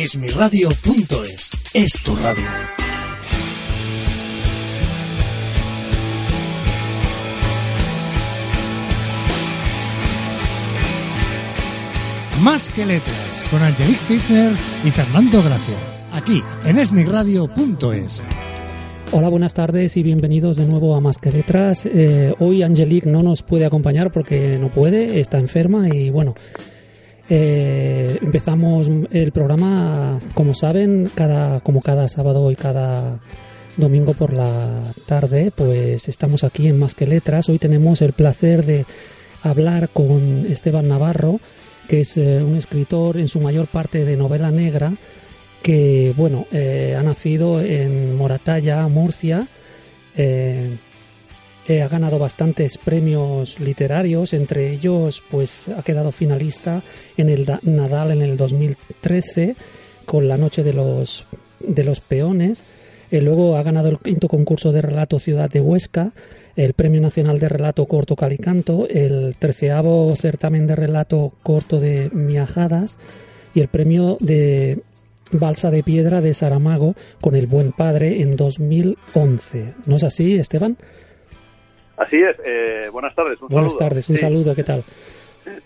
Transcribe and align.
Esmiradio.es 0.00 1.50
es 1.74 1.92
tu 2.04 2.14
radio. 2.14 2.44
Más 12.44 12.70
que 12.70 12.86
letras, 12.86 13.44
con 13.50 13.60
Angelique 13.60 13.96
Fitner 13.96 14.52
y 14.84 14.90
Fernando 14.92 15.42
Gracia. 15.42 15.74
Aquí, 16.12 16.44
en 16.64 16.78
esmiradio.es. 16.78 18.22
Hola, 19.10 19.28
buenas 19.28 19.54
tardes 19.54 19.96
y 19.96 20.04
bienvenidos 20.04 20.56
de 20.58 20.66
nuevo 20.66 20.94
a 20.94 21.00
Más 21.00 21.18
que 21.18 21.32
Letras. 21.32 21.84
Eh, 21.86 22.34
hoy 22.38 22.62
Angelique 22.62 23.10
no 23.10 23.24
nos 23.24 23.42
puede 23.42 23.66
acompañar 23.66 24.12
porque 24.12 24.58
no 24.58 24.70
puede, 24.70 25.18
está 25.18 25.38
enferma 25.38 25.88
y 25.88 26.10
bueno, 26.10 26.36
eh, 27.28 28.18
empezamos 28.22 28.90
el 29.10 29.32
programa, 29.32 30.18
como 30.34 30.54
saben, 30.54 31.10
cada, 31.14 31.60
como 31.60 31.80
cada 31.80 32.08
sábado 32.08 32.50
y 32.50 32.56
cada 32.56 33.20
domingo 33.76 34.14
por 34.14 34.36
la 34.36 34.80
tarde, 35.06 35.52
pues 35.54 36.08
estamos 36.08 36.42
aquí 36.42 36.68
en 36.68 36.78
Más 36.78 36.94
que 36.94 37.06
Letras. 37.06 37.48
Hoy 37.48 37.58
tenemos 37.58 38.02
el 38.02 38.12
placer 38.12 38.64
de 38.64 38.86
hablar 39.42 39.88
con 39.90 40.46
Esteban 40.46 40.88
Navarro, 40.88 41.38
que 41.86 42.00
es 42.00 42.16
eh, 42.16 42.42
un 42.42 42.56
escritor 42.56 43.18
en 43.18 43.28
su 43.28 43.40
mayor 43.40 43.66
parte 43.66 44.04
de 44.04 44.16
novela 44.16 44.50
negra, 44.50 44.92
que 45.62 46.12
bueno, 46.16 46.46
eh, 46.50 46.96
ha 46.98 47.02
nacido 47.02 47.60
en 47.60 48.16
Moratalla, 48.16 48.86
Murcia. 48.88 49.46
Ha 51.68 51.88
ganado 51.88 52.18
bastantes 52.18 52.78
premios 52.78 53.60
literarios, 53.60 54.32
entre 54.32 54.72
ellos 54.72 55.22
pues 55.30 55.68
ha 55.68 55.82
quedado 55.82 56.12
finalista 56.12 56.82
en 57.16 57.28
el 57.28 57.46
Nadal 57.62 58.12
en 58.12 58.22
el 58.22 58.36
2013 58.36 59.56
con 60.06 60.28
La 60.28 60.38
Noche 60.38 60.62
de 60.62 60.72
los, 60.72 61.26
de 61.60 61.84
los 61.84 62.00
Peones. 62.00 62.62
luego 63.10 63.56
ha 63.56 63.62
ganado 63.62 63.88
el 63.90 63.98
quinto 63.98 64.28
concurso 64.28 64.72
de 64.72 64.82
relato 64.82 65.18
Ciudad 65.18 65.50
de 65.50 65.60
Huesca 65.60 66.12
el 66.58 66.74
Premio 66.74 67.00
Nacional 67.00 67.38
de 67.38 67.48
Relato 67.48 67.86
Corto 67.86 68.16
Calicanto, 68.16 68.88
el 68.90 69.36
treceavo 69.38 70.12
certamen 70.16 70.66
de 70.66 70.74
relato 70.74 71.32
corto 71.44 71.78
de 71.78 72.10
Miajadas 72.12 72.98
y 73.54 73.60
el 73.60 73.68
premio 73.68 74.16
de 74.18 74.80
Balsa 75.30 75.70
de 75.70 75.84
Piedra 75.84 76.20
de 76.20 76.34
Saramago 76.34 76.96
con 77.20 77.36
El 77.36 77.46
Buen 77.46 77.70
Padre 77.70 78.22
en 78.22 78.34
2011. 78.34 79.74
¿No 79.86 79.96
es 79.96 80.02
así, 80.02 80.36
Esteban? 80.36 80.76
Así 81.98 82.16
es. 82.16 82.36
Eh, 82.44 82.88
buenas 82.92 83.14
tardes. 83.14 83.40
Un 83.42 83.48
buenas 83.48 83.76
tardes. 83.76 84.08
Un 84.08 84.16
saludo. 84.16 84.54
¿Qué 84.54 84.64
tal? 84.64 84.84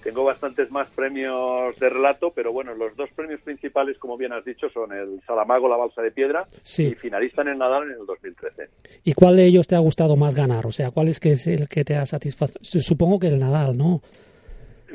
Tengo 0.03 0.25
bastantes 0.25 0.71
más 0.71 0.89
premios 0.91 1.77
de 1.79 1.89
relato, 1.89 2.33
pero 2.35 2.53
bueno, 2.53 2.75
los 2.75 2.95
dos 2.97 3.11
premios 3.17 3.41
principales, 3.41 3.99
como 3.99 4.17
bien 4.17 4.33
has 4.33 4.45
dicho, 4.45 4.69
son 4.71 4.93
el 4.93 5.21
Salamago, 5.27 5.69
la 5.69 5.77
Balsa 5.77 6.03
de 6.03 6.13
Piedra 6.13 6.47
y 6.79 6.95
finalista 6.95 7.43
en 7.43 7.49
el 7.49 7.59
Nadal 7.59 7.85
en 7.85 8.01
el 8.01 8.07
2013. 8.07 8.69
¿Y 9.05 9.13
cuál 9.15 9.37
de 9.37 9.47
ellos 9.47 9.67
te 9.67 9.75
ha 9.75 9.81
gustado 9.81 10.17
más 10.17 10.35
ganar? 10.35 10.67
O 10.67 10.73
sea, 10.73 10.91
¿cuál 10.91 11.09
es, 11.09 11.19
que 11.19 11.33
es 11.33 11.47
el 11.47 11.69
que 11.69 11.85
te 11.85 11.97
ha 11.97 12.07
satisfecho? 12.07 12.59
Supongo 12.63 13.19
que 13.19 13.29
el 13.29 13.41
Nadal, 13.41 13.77
¿no? 13.77 14.03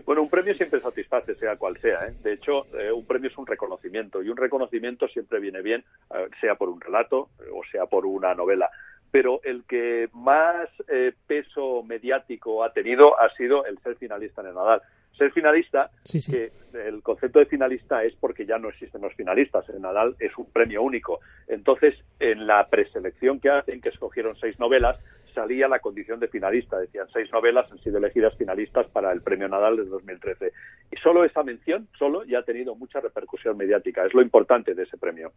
Bueno, 0.06 0.22
un 0.22 0.30
premio 0.30 0.56
siempre 0.56 0.80
satisface, 0.80 1.36
sea 1.36 1.58
cual 1.58 1.78
sea. 1.82 2.08
¿eh? 2.08 2.14
De 2.24 2.34
hecho, 2.34 2.66
eh, 2.78 2.92
un 2.92 3.06
premio 3.06 3.30
es 3.30 3.38
un 3.38 3.48
reconocimiento 3.48 4.22
y 4.22 4.30
un 4.30 4.38
reconocimiento 4.38 5.08
siempre 5.08 5.40
viene 5.40 5.62
bien, 5.62 5.84
eh, 6.14 6.28
sea 6.40 6.56
por 6.56 6.70
un 6.70 6.80
relato 6.80 7.30
o 7.52 7.62
sea 7.72 7.88
por 7.88 8.06
una 8.06 8.34
novela 8.34 8.70
pero 9.12 9.42
el 9.44 9.64
que 9.64 10.10
más 10.14 10.70
eh, 10.88 11.14
peso 11.28 11.84
mediático 11.84 12.64
ha 12.64 12.74
tenido 12.74 13.20
ha 13.20 13.34
sido 13.36 13.66
el 13.66 13.78
ser 13.80 13.96
finalista 13.96 14.42
en 14.42 14.48
el 14.48 14.56
Nadal. 14.56 14.82
Ser 15.18 15.32
finalista, 15.32 15.90
que 16.30 16.52
el 16.74 17.02
concepto 17.02 17.40
de 17.40 17.48
finalista 17.48 18.04
es 18.04 18.14
porque 18.14 18.46
ya 18.46 18.60
no 18.60 18.70
existen 18.70 19.02
los 19.02 19.16
finalistas. 19.16 19.68
El 19.70 19.82
Nadal 19.82 20.16
es 20.20 20.38
un 20.38 20.46
premio 20.52 20.84
único. 20.84 21.22
Entonces, 21.48 21.96
en 22.20 22.46
la 22.46 22.68
preselección 22.68 23.40
que 23.40 23.50
hacen, 23.50 23.82
que 23.82 23.90
escogieron 23.90 24.36
seis 24.40 24.60
novelas, 24.60 25.00
salía 25.38 25.68
la 25.68 25.78
condición 25.78 26.20
de 26.20 26.28
finalista. 26.28 26.80
Decían, 26.80 27.06
seis 27.14 27.30
novelas 27.32 27.72
han 27.72 27.78
sido 27.84 28.00
elegidas 28.00 28.36
finalistas 28.38 28.88
para 28.88 29.12
el 29.12 29.22
Premio 29.22 29.48
Nadal 29.48 29.78
de 29.78 29.86
2013. 29.86 30.52
Y 30.92 30.98
solo 30.98 31.24
esa 31.24 31.44
mención, 31.44 31.88
solo, 31.98 32.26
ya 32.26 32.40
ha 32.40 32.44
tenido 32.44 32.76
mucha 32.76 33.00
repercusión 33.00 33.56
mediática. 33.56 34.04
Es 34.04 34.16
lo 34.16 34.24
importante 34.24 34.74
de 34.74 34.84
ese 34.84 34.98
premio. 34.98 35.32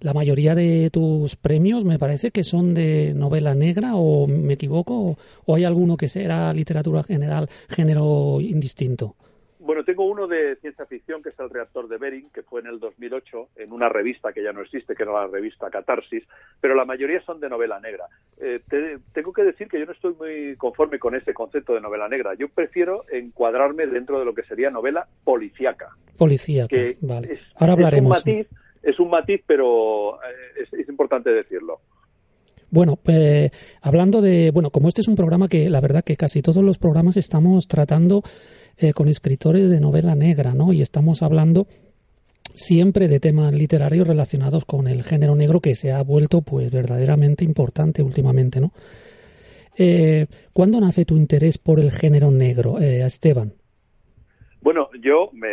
La 0.00 0.12
mayoría 0.12 0.56
de 0.56 0.90
tus 0.90 1.36
premios 1.36 1.84
me 1.84 2.00
parece 2.00 2.32
que 2.32 2.42
son 2.42 2.74
de 2.74 3.14
novela 3.14 3.54
negra, 3.54 3.94
o 3.94 4.26
me 4.26 4.54
equivoco, 4.54 5.16
o 5.46 5.54
hay 5.54 5.64
alguno 5.64 5.96
que 5.96 6.08
sea 6.08 6.52
literatura 6.52 7.04
general, 7.04 7.48
género 7.68 8.40
indistinto. 8.40 9.14
Bueno, 9.64 9.82
tengo 9.82 10.04
uno 10.04 10.26
de 10.26 10.56
ciencia 10.56 10.84
ficción, 10.84 11.22
que 11.22 11.30
es 11.30 11.38
El 11.38 11.48
reactor 11.48 11.88
de 11.88 11.96
Bering, 11.96 12.28
que 12.30 12.42
fue 12.42 12.60
en 12.60 12.66
el 12.66 12.78
2008 12.78 13.48
en 13.56 13.72
una 13.72 13.88
revista 13.88 14.30
que 14.32 14.42
ya 14.42 14.52
no 14.52 14.60
existe, 14.60 14.94
que 14.94 15.04
era 15.04 15.12
la 15.12 15.26
revista 15.26 15.70
Catarsis, 15.70 16.22
pero 16.60 16.74
la 16.74 16.84
mayoría 16.84 17.22
son 17.22 17.40
de 17.40 17.48
novela 17.48 17.80
negra. 17.80 18.04
Eh, 18.36 18.60
tengo 19.14 19.32
que 19.32 19.42
decir 19.42 19.68
que 19.68 19.78
yo 19.78 19.86
no 19.86 19.92
estoy 19.92 20.14
muy 20.14 20.54
conforme 20.56 20.98
con 20.98 21.14
ese 21.14 21.32
concepto 21.32 21.72
de 21.72 21.80
novela 21.80 22.08
negra. 22.08 22.34
Yo 22.34 22.48
prefiero 22.48 23.04
encuadrarme 23.10 23.86
dentro 23.86 24.18
de 24.18 24.26
lo 24.26 24.34
que 24.34 24.42
sería 24.42 24.68
novela 24.68 25.08
policíaca. 25.24 25.96
Policíaca, 26.18 26.76
vale. 27.00 27.40
Ahora 27.56 27.72
hablaremos. 27.72 28.18
Es 28.18 28.26
un 28.26 28.32
matiz, 28.32 28.48
es 28.82 29.00
un 29.00 29.10
matiz 29.10 29.42
pero 29.46 30.16
eh, 30.16 30.66
es, 30.72 30.88
importante 30.90 31.30
decirlo. 31.30 31.80
Bueno, 32.74 32.98
pues 33.00 33.52
hablando 33.82 34.20
de, 34.20 34.50
bueno, 34.50 34.70
como 34.70 34.88
este 34.88 35.00
es 35.00 35.06
un 35.06 35.14
programa 35.14 35.46
que 35.46 35.70
la 35.70 35.80
verdad 35.80 36.02
que 36.02 36.16
casi 36.16 36.42
todos 36.42 36.64
los 36.64 36.76
programas 36.76 37.16
estamos 37.16 37.68
tratando 37.68 38.24
eh, 38.76 38.92
con 38.92 39.06
escritores 39.06 39.70
de 39.70 39.78
novela 39.78 40.16
negra, 40.16 40.54
¿no? 40.54 40.72
Y 40.72 40.82
estamos 40.82 41.22
hablando 41.22 41.68
siempre 42.52 43.06
de 43.06 43.20
temas 43.20 43.52
literarios 43.52 44.08
relacionados 44.08 44.64
con 44.64 44.88
el 44.88 45.04
género 45.04 45.36
negro 45.36 45.60
que 45.60 45.76
se 45.76 45.92
ha 45.92 46.02
vuelto 46.02 46.42
pues 46.42 46.72
verdaderamente 46.72 47.44
importante 47.44 48.02
últimamente, 48.02 48.60
¿no? 48.60 48.72
Eh, 49.78 50.26
¿Cuándo 50.52 50.80
nace 50.80 51.04
tu 51.04 51.16
interés 51.16 51.58
por 51.58 51.78
el 51.78 51.92
género 51.92 52.32
negro, 52.32 52.80
eh, 52.80 53.06
Esteban? 53.06 53.52
Bueno, 54.64 54.88
yo, 55.00 55.28
me, 55.32 55.48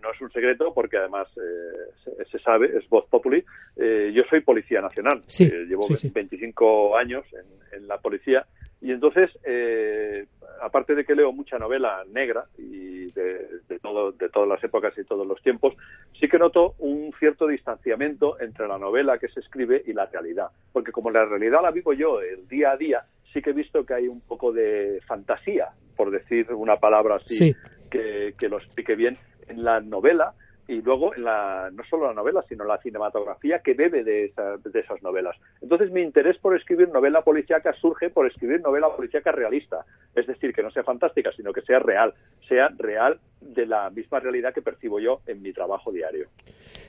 no 0.00 0.12
es 0.12 0.20
un 0.20 0.30
secreto 0.30 0.72
porque 0.72 0.98
además 0.98 1.26
eh, 1.36 2.24
se, 2.30 2.38
sabe, 2.38 2.76
es 2.76 2.88
voz 2.88 3.06
populi, 3.08 3.42
yo 3.76 4.22
soy 4.28 4.40
policía 4.42 4.80
nacional. 4.80 5.22
Sí, 5.26 5.50
llevo 5.66 5.86
25 5.88 6.96
años 6.96 7.24
en, 7.32 7.80
en, 7.80 7.88
la 7.88 7.98
policía 7.98 8.46
y 8.84 8.92
entonces, 8.92 9.30
eh, 9.44 10.26
aparte 10.60 10.94
de 10.94 11.06
que 11.06 11.14
leo 11.14 11.32
mucha 11.32 11.58
novela 11.58 12.04
negra 12.12 12.44
y 12.58 13.06
de, 13.12 13.78
todo, 13.80 14.12
de 14.12 14.28
todas 14.28 14.46
las 14.46 14.62
épocas 14.62 14.92
y 14.98 15.04
todos 15.04 15.26
los 15.26 15.40
tiempos, 15.42 15.74
sí 16.20 16.28
que 16.28 16.38
noto 16.38 16.74
un 16.80 17.10
cierto 17.18 17.46
distanciamiento 17.46 18.38
entre 18.40 18.68
la 18.68 18.76
novela 18.76 19.16
que 19.16 19.28
se 19.28 19.40
escribe 19.40 19.82
y 19.86 19.94
la 19.94 20.04
realidad. 20.04 20.48
Porque 20.70 20.92
como 20.92 21.10
la 21.10 21.24
realidad 21.24 21.62
la 21.62 21.70
vivo 21.70 21.94
yo 21.94 22.20
el 22.20 22.46
día 22.46 22.72
a 22.72 22.76
día, 22.76 23.04
sí 23.32 23.40
que 23.40 23.50
he 23.50 23.54
visto 23.54 23.86
que 23.86 23.94
hay 23.94 24.06
un 24.06 24.20
poco 24.20 24.52
de 24.52 25.00
fantasía, 25.06 25.68
por 25.96 26.10
decir 26.10 26.52
una 26.52 26.76
palabra 26.76 27.14
así 27.14 27.56
que, 27.98 28.48
lo 28.48 28.58
explique 28.58 28.94
bien, 28.94 29.18
en 29.48 29.64
la 29.64 29.80
novela 29.80 30.34
y 30.66 30.80
luego 30.80 31.14
en 31.14 31.24
la, 31.24 31.70
no 31.72 31.84
solo 31.84 32.06
la 32.06 32.14
novela, 32.14 32.42
sino 32.48 32.64
la 32.64 32.78
cinematografía 32.78 33.58
que 33.58 33.74
bebe 33.74 34.02
de, 34.02 34.32
de 34.64 34.80
esas 34.80 35.02
novelas. 35.02 35.36
Entonces 35.60 35.90
mi 35.90 36.00
interés 36.00 36.38
por 36.38 36.56
escribir 36.56 36.88
novela 36.88 37.20
policíaca 37.20 37.74
surge 37.74 38.08
por 38.08 38.26
escribir 38.26 38.62
novela 38.62 38.88
policíaca 38.94 39.30
realista, 39.30 39.84
es 40.14 40.26
decir, 40.26 40.54
que 40.54 40.62
no 40.62 40.70
sea 40.70 40.82
fantástica, 40.82 41.30
sino 41.36 41.52
que 41.52 41.60
sea 41.62 41.80
real, 41.80 42.14
sea 42.48 42.68
real 42.78 43.20
de 43.42 43.66
la 43.66 43.90
misma 43.90 44.20
realidad 44.20 44.54
que 44.54 44.62
percibo 44.62 45.00
yo 45.00 45.20
en 45.26 45.42
mi 45.42 45.52
trabajo 45.52 45.92
diario. 45.92 46.28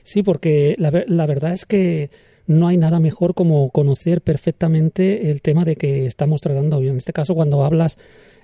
Sí, 0.02 0.22
porque 0.22 0.74
la, 0.78 0.90
la 1.06 1.26
verdad 1.26 1.52
es 1.52 1.66
que 1.66 2.08
no 2.46 2.68
hay 2.68 2.76
nada 2.76 3.00
mejor 3.00 3.34
como 3.34 3.70
conocer 3.70 4.20
perfectamente 4.20 5.30
el 5.30 5.42
tema 5.42 5.64
de 5.64 5.76
que 5.76 6.06
estamos 6.06 6.40
tratando. 6.40 6.78
En 6.78 6.96
este 6.96 7.12
caso, 7.12 7.34
cuando 7.34 7.64
hablas 7.64 7.98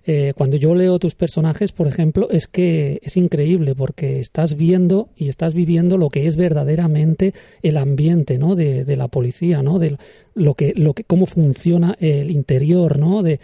eh, 0.04 0.32
cuando 0.36 0.56
yo 0.56 0.74
leo 0.74 0.98
tus 0.98 1.14
personajes, 1.14 1.70
por 1.72 1.86
ejemplo, 1.86 2.28
es 2.30 2.46
que 2.48 3.00
es 3.02 3.16
increíble 3.16 3.74
porque 3.74 4.18
estás 4.18 4.56
viendo 4.56 5.10
y 5.16 5.28
estás 5.28 5.54
viviendo 5.54 5.96
lo 5.96 6.08
que 6.08 6.26
es 6.26 6.36
verdaderamente 6.36 7.34
el 7.62 7.76
ambiente, 7.76 8.38
¿no? 8.38 8.54
De, 8.54 8.84
de 8.84 8.96
la 8.96 9.08
policía, 9.08 9.62
¿no? 9.62 9.78
De 9.78 9.96
lo 10.34 10.54
que, 10.54 10.72
lo 10.74 10.94
que, 10.94 11.04
cómo 11.04 11.26
funciona 11.26 11.96
el 12.00 12.30
interior, 12.30 12.98
¿no? 12.98 13.22
De, 13.22 13.38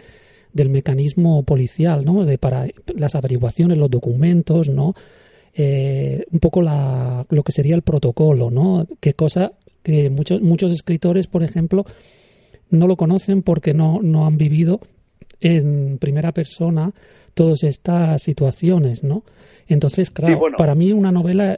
del 0.53 0.69
mecanismo 0.69 1.43
policial, 1.43 2.03
¿no? 2.03 2.25
De 2.25 2.37
para 2.37 2.67
las 2.95 3.15
averiguaciones, 3.15 3.77
los 3.77 3.89
documentos, 3.89 4.69
¿no? 4.69 4.95
Eh, 5.53 6.25
un 6.31 6.39
poco 6.39 6.61
la, 6.61 7.25
lo 7.29 7.43
que 7.43 7.51
sería 7.51 7.75
el 7.75 7.81
protocolo, 7.81 8.51
¿no? 8.51 8.85
Qué 8.99 9.13
cosa 9.13 9.53
que 9.83 10.09
muchos, 10.09 10.41
muchos 10.41 10.71
escritores, 10.71 11.27
por 11.27 11.43
ejemplo, 11.43 11.85
no 12.69 12.87
lo 12.87 12.95
conocen 12.95 13.43
porque 13.43 13.73
no, 13.73 14.01
no 14.01 14.25
han 14.25 14.37
vivido 14.37 14.81
en 15.41 15.97
primera 15.99 16.31
persona 16.31 16.91
todas 17.33 17.63
estas 17.63 18.21
situaciones, 18.21 19.03
¿no? 19.03 19.23
Entonces, 19.67 20.11
claro, 20.11 20.41
para 20.57 20.75
mí 20.75 20.91
una 20.91 21.11
novela 21.11 21.57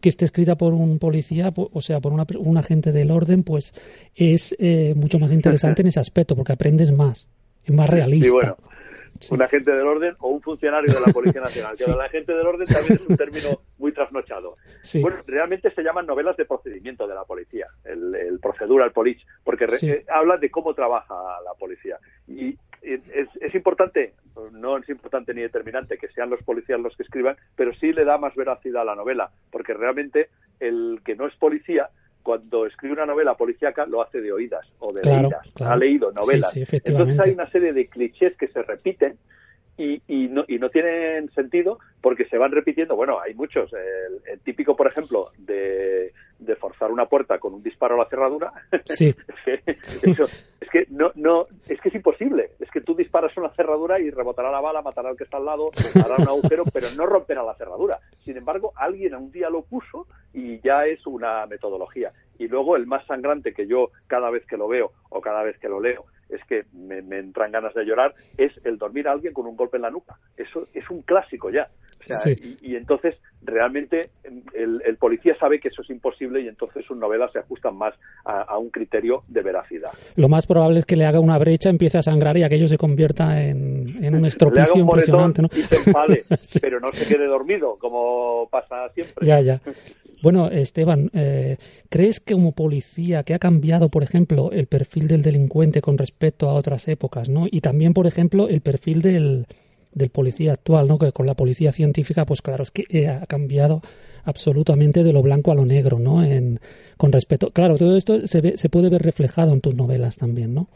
que 0.00 0.08
esté 0.08 0.24
escrita 0.24 0.56
por 0.56 0.74
un 0.74 0.98
policía, 0.98 1.52
o 1.56 1.80
sea, 1.80 2.00
por 2.00 2.12
una, 2.12 2.26
un 2.38 2.56
agente 2.58 2.92
del 2.92 3.10
orden, 3.10 3.42
pues 3.42 3.72
es 4.14 4.54
eh, 4.58 4.94
mucho 4.96 5.18
más 5.18 5.32
interesante 5.32 5.82
en 5.82 5.88
ese 5.88 6.00
aspecto, 6.00 6.36
porque 6.36 6.52
aprendes 6.52 6.92
más, 6.92 7.26
es 7.64 7.74
más 7.74 7.88
realista. 7.88 8.56
un 9.30 9.42
agente 9.42 9.72
del 9.72 9.86
orden 9.86 10.14
o 10.20 10.28
un 10.28 10.42
funcionario 10.42 10.92
de 10.92 11.00
la 11.06 11.12
Policía 11.12 11.40
Nacional. 11.40 11.74
Que 11.78 11.90
el 11.90 12.00
agente 12.00 12.32
del 12.34 12.46
orden 12.46 12.66
también 12.66 12.94
es 12.94 13.08
un 13.08 13.16
término 13.16 13.60
muy 13.78 13.92
trasnochado. 13.92 14.56
Bueno, 15.00 15.18
realmente 15.26 15.70
se 15.72 15.82
llaman 15.82 16.06
novelas 16.06 16.36
de 16.36 16.44
procedimiento 16.44 17.06
de 17.06 17.14
la 17.14 17.24
policía, 17.24 17.66
el, 17.84 18.14
el 18.14 18.38
procedural 18.38 18.92
police, 18.92 19.24
porque 19.42 19.66
eh, 19.82 20.04
habla 20.08 20.36
de 20.36 20.50
cómo 20.50 20.74
trabaja 20.74 21.14
la 21.44 21.54
policía. 21.58 21.98
Y 22.28 22.56
es, 22.82 23.28
es, 23.40 23.54
importante, 23.54 24.14
no 24.52 24.78
es 24.78 24.88
importante 24.88 25.34
ni 25.34 25.42
determinante 25.42 25.98
que 25.98 26.08
sean 26.08 26.30
los 26.30 26.42
policías 26.42 26.80
los 26.80 26.96
que 26.96 27.02
escriban, 27.02 27.36
pero 27.54 27.74
sí 27.74 27.92
le 27.92 28.04
da 28.04 28.18
más 28.18 28.34
veracidad 28.34 28.82
a 28.82 28.86
la 28.86 28.94
novela, 28.94 29.30
porque 29.50 29.74
realmente 29.74 30.28
el 30.60 31.00
que 31.04 31.16
no 31.16 31.26
es 31.26 31.34
policía 31.36 31.88
cuando 32.26 32.66
escribe 32.66 32.94
una 32.94 33.06
novela 33.06 33.34
policíaca 33.34 33.86
lo 33.86 34.02
hace 34.02 34.20
de 34.20 34.32
oídas 34.32 34.66
o 34.80 34.92
de 34.92 35.00
leídas, 35.00 35.46
ha 35.60 35.76
leído 35.76 36.10
novelas. 36.10 36.56
Entonces 36.56 37.20
hay 37.24 37.30
una 37.30 37.48
serie 37.50 37.72
de 37.72 37.86
clichés 37.86 38.36
que 38.36 38.48
se 38.48 38.62
repiten 38.64 39.16
y, 39.78 40.02
y, 40.08 40.26
no, 40.26 40.44
y 40.48 40.58
no 40.58 40.70
tienen 40.70 41.30
sentido 41.30 41.78
porque 42.00 42.24
se 42.24 42.36
van 42.36 42.50
repitiendo. 42.50 42.96
Bueno, 42.96 43.20
hay 43.20 43.34
muchos. 43.34 43.70
El, 43.72 44.40
típico, 44.40 44.74
por 44.74 44.88
ejemplo, 44.88 45.30
de, 45.38 46.12
de, 46.38 46.56
forzar 46.56 46.90
una 46.90 47.06
puerta 47.06 47.38
con 47.38 47.54
un 47.54 47.62
disparo 47.62 47.94
a 47.94 47.98
la 48.04 48.08
cerradura. 48.08 48.52
Sí. 48.84 49.14
es 49.46 50.70
que 50.70 50.86
no, 50.90 51.10
no, 51.14 51.44
es 51.68 51.80
que 51.80 51.88
es 51.88 51.94
imposible. 51.94 52.50
Es 52.60 52.70
que 52.70 52.80
tú 52.80 52.94
disparas 52.94 53.36
una 53.36 53.50
cerradura 53.50 54.00
y 54.00 54.10
rebotará 54.10 54.50
la 54.50 54.60
bala, 54.60 54.82
matará 54.82 55.10
al 55.10 55.16
que 55.16 55.24
está 55.24 55.36
al 55.38 55.44
lado, 55.44 55.70
hará 55.94 56.16
un 56.18 56.28
agujero, 56.28 56.64
pero 56.72 56.86
no 56.96 57.06
romperá 57.06 57.42
la 57.42 57.54
cerradura. 57.54 57.98
Sin 58.24 58.36
embargo, 58.36 58.72
alguien 58.76 59.14
un 59.14 59.30
día 59.30 59.50
lo 59.50 59.62
puso 59.62 60.06
y 60.32 60.60
ya 60.60 60.86
es 60.86 61.06
una 61.06 61.46
metodología. 61.46 62.12
Y 62.38 62.48
luego 62.48 62.76
el 62.76 62.86
más 62.86 63.06
sangrante 63.06 63.52
que 63.52 63.66
yo 63.66 63.90
cada 64.06 64.30
vez 64.30 64.44
que 64.46 64.56
lo 64.56 64.68
veo 64.68 64.92
o 65.10 65.20
cada 65.20 65.42
vez 65.42 65.58
que 65.58 65.68
lo 65.68 65.80
leo 65.80 66.04
es 66.28 66.40
que 66.48 66.64
me, 66.72 66.98
entran 67.18 67.52
ganas 67.52 67.74
de 67.74 67.84
llorar, 67.84 68.14
es 68.36 68.52
el 68.64 68.78
dormir 68.78 69.08
a 69.08 69.12
alguien 69.12 69.32
con 69.32 69.46
un 69.46 69.56
golpe 69.56 69.76
en 69.76 69.82
la 69.82 69.90
nuca. 69.90 70.18
Eso 70.36 70.66
es 70.74 70.88
un 70.90 71.02
clásico 71.02 71.50
ya. 71.50 71.68
y, 72.60 72.76
entonces 72.76 73.16
realmente 73.46 74.10
el, 74.54 74.96
policía 74.98 75.36
sabe 75.38 75.60
que 75.60 75.68
eso 75.68 75.82
es 75.82 75.90
imposible 75.90 76.40
y 76.40 76.48
entonces 76.48 76.84
sus 76.86 76.96
novelas 76.96 77.30
se 77.32 77.38
ajustan 77.38 77.76
más 77.76 77.94
a, 78.24 78.58
un 78.58 78.70
criterio 78.70 79.22
de 79.28 79.42
veracidad. 79.42 79.90
Lo 80.16 80.28
más 80.28 80.46
probable 80.46 80.80
es 80.80 80.84
que 80.84 80.96
le 80.96 81.04
haga 81.04 81.20
una 81.20 81.38
brecha, 81.38 81.70
empiece 81.70 81.98
a 81.98 82.02
sangrar 82.02 82.36
y 82.36 82.42
aquello 82.42 82.66
se 82.66 82.78
convierta 82.78 83.42
en, 83.42 84.02
en 84.02 84.14
un 84.14 84.24
estropicio 84.26 84.76
impresionante. 84.76 85.42
¿no? 85.42 85.48
Y 85.52 85.62
se 85.62 85.76
enfade, 85.76 86.22
pero 86.60 86.80
no 86.80 86.92
se 86.92 87.14
quede 87.14 87.26
dormido, 87.26 87.76
como 87.78 88.48
pasa 88.50 88.88
siempre. 88.94 89.26
Ya, 89.26 89.40
ya. 89.40 89.60
Bueno, 90.22 90.48
Esteban, 90.48 91.10
eh, 91.12 91.58
¿crees 91.88 92.20
que 92.20 92.34
como 92.34 92.52
policía 92.52 93.22
que 93.22 93.34
ha 93.34 93.38
cambiado, 93.38 93.90
por 93.90 94.02
ejemplo, 94.02 94.50
el 94.50 94.66
perfil 94.66 95.08
del 95.08 95.22
delincuente 95.22 95.80
con 95.80 95.98
respecto 95.98 96.48
a 96.48 96.54
otras 96.54 96.88
épocas, 96.88 97.28
¿no? 97.28 97.46
Y 97.50 97.60
también, 97.60 97.92
por 97.92 98.06
ejemplo, 98.06 98.48
el 98.48 98.60
perfil 98.60 99.02
del, 99.02 99.46
del 99.96 100.10
policía 100.10 100.52
actual, 100.52 100.86
¿no? 100.86 100.98
Que 100.98 101.10
con 101.10 101.26
la 101.26 101.34
policía 101.34 101.72
científica, 101.72 102.26
pues 102.26 102.42
claro, 102.42 102.62
es 102.62 102.70
que 102.70 102.84
eh, 102.90 103.08
ha 103.08 103.24
cambiado 103.26 103.80
absolutamente 104.24 105.02
de 105.02 105.12
lo 105.12 105.22
blanco 105.22 105.50
a 105.50 105.54
lo 105.54 105.64
negro, 105.64 105.98
¿no? 105.98 106.22
En, 106.22 106.60
con 106.98 107.12
respecto, 107.12 107.50
claro, 107.50 107.76
todo 107.76 107.96
esto 107.96 108.26
se, 108.26 108.40
ve, 108.42 108.58
se 108.58 108.68
puede 108.68 108.90
ver 108.90 109.02
reflejado 109.02 109.52
en 109.54 109.62
tus 109.62 109.74
novelas 109.74 110.18
también, 110.18 110.54
¿no? 110.54 110.68